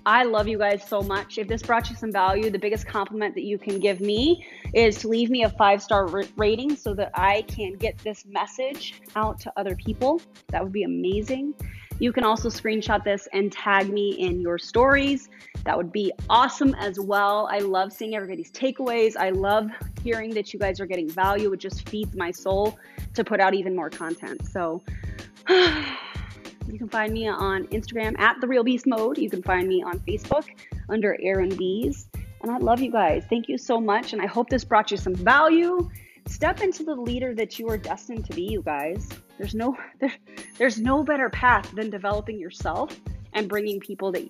I 0.06 0.22
love 0.22 0.46
you 0.46 0.58
guys 0.58 0.86
so 0.86 1.00
much. 1.02 1.38
If 1.38 1.48
this 1.48 1.62
brought 1.62 1.90
you 1.90 1.96
some 1.96 2.12
value, 2.12 2.48
the 2.48 2.60
biggest 2.60 2.86
compliment 2.86 3.34
that 3.34 3.44
you 3.44 3.58
can 3.58 3.80
give 3.80 4.00
me 4.00 4.46
is 4.72 4.98
to 4.98 5.08
leave 5.08 5.30
me 5.30 5.42
a 5.42 5.50
five 5.50 5.82
star 5.82 6.06
rating 6.36 6.76
so 6.76 6.94
that 6.94 7.10
I 7.14 7.42
can 7.42 7.72
get 7.72 7.98
this 7.98 8.24
message 8.24 9.00
out 9.16 9.40
to 9.40 9.52
other 9.56 9.74
people. 9.74 10.22
That 10.50 10.62
would 10.62 10.72
be 10.72 10.84
amazing. 10.84 11.54
You 12.02 12.12
can 12.12 12.24
also 12.24 12.48
screenshot 12.48 13.04
this 13.04 13.28
and 13.32 13.52
tag 13.52 13.88
me 13.88 14.10
in 14.18 14.40
your 14.40 14.58
stories. 14.58 15.28
That 15.64 15.76
would 15.76 15.92
be 15.92 16.12
awesome 16.28 16.74
as 16.74 16.98
well. 16.98 17.48
I 17.48 17.60
love 17.60 17.92
seeing 17.92 18.16
everybody's 18.16 18.50
takeaways. 18.50 19.16
I 19.16 19.30
love 19.30 19.70
hearing 20.02 20.34
that 20.34 20.52
you 20.52 20.58
guys 20.58 20.80
are 20.80 20.86
getting 20.86 21.08
value. 21.08 21.52
It 21.52 21.60
just 21.60 21.88
feeds 21.88 22.16
my 22.16 22.32
soul 22.32 22.76
to 23.14 23.22
put 23.22 23.38
out 23.38 23.54
even 23.54 23.76
more 23.76 23.88
content. 23.88 24.48
So, 24.48 24.82
you 25.48 26.76
can 26.76 26.88
find 26.88 27.12
me 27.12 27.28
on 27.28 27.68
Instagram 27.68 28.18
at 28.18 28.40
The 28.40 28.48
Real 28.48 28.64
Beast 28.64 28.88
Mode. 28.88 29.16
You 29.16 29.30
can 29.30 29.40
find 29.40 29.68
me 29.68 29.84
on 29.84 30.00
Facebook 30.00 30.48
under 30.88 31.16
Erin 31.22 31.54
Biest. 31.54 32.08
And 32.42 32.50
I 32.50 32.58
love 32.58 32.80
you 32.80 32.90
guys. 32.90 33.26
Thank 33.30 33.48
you 33.48 33.56
so 33.56 33.80
much. 33.80 34.12
And 34.12 34.20
I 34.20 34.26
hope 34.26 34.50
this 34.50 34.64
brought 34.64 34.90
you 34.90 34.96
some 34.96 35.14
value. 35.14 35.88
Step 36.26 36.62
into 36.62 36.82
the 36.82 36.96
leader 36.96 37.32
that 37.36 37.60
you 37.60 37.68
are 37.68 37.78
destined 37.78 38.24
to 38.24 38.34
be, 38.34 38.42
you 38.42 38.60
guys. 38.62 39.08
There's 39.42 39.56
no 39.56 39.76
there, 40.00 40.12
there's 40.56 40.78
no 40.78 41.02
better 41.02 41.28
path 41.28 41.68
than 41.74 41.90
developing 41.90 42.38
yourself 42.38 42.96
and 43.32 43.48
bringing 43.48 43.80
people 43.80 44.12
that 44.12 44.22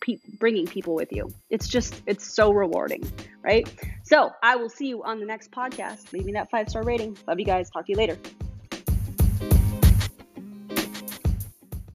pe- 0.00 0.18
bringing 0.40 0.66
people 0.66 0.96
with 0.96 1.12
you. 1.12 1.32
It's 1.50 1.68
just 1.68 2.02
it's 2.06 2.26
so 2.34 2.52
rewarding, 2.52 3.08
right? 3.42 3.72
So 4.02 4.30
I 4.42 4.56
will 4.56 4.68
see 4.68 4.88
you 4.88 5.04
on 5.04 5.20
the 5.20 5.26
next 5.26 5.52
podcast. 5.52 6.12
Leave 6.12 6.24
me 6.24 6.32
that 6.32 6.50
five 6.50 6.68
star 6.68 6.82
rating. 6.82 7.16
Love 7.28 7.38
you 7.38 7.46
guys. 7.46 7.70
Talk 7.70 7.86
to 7.86 7.92
you 7.92 7.96
later. 7.96 8.18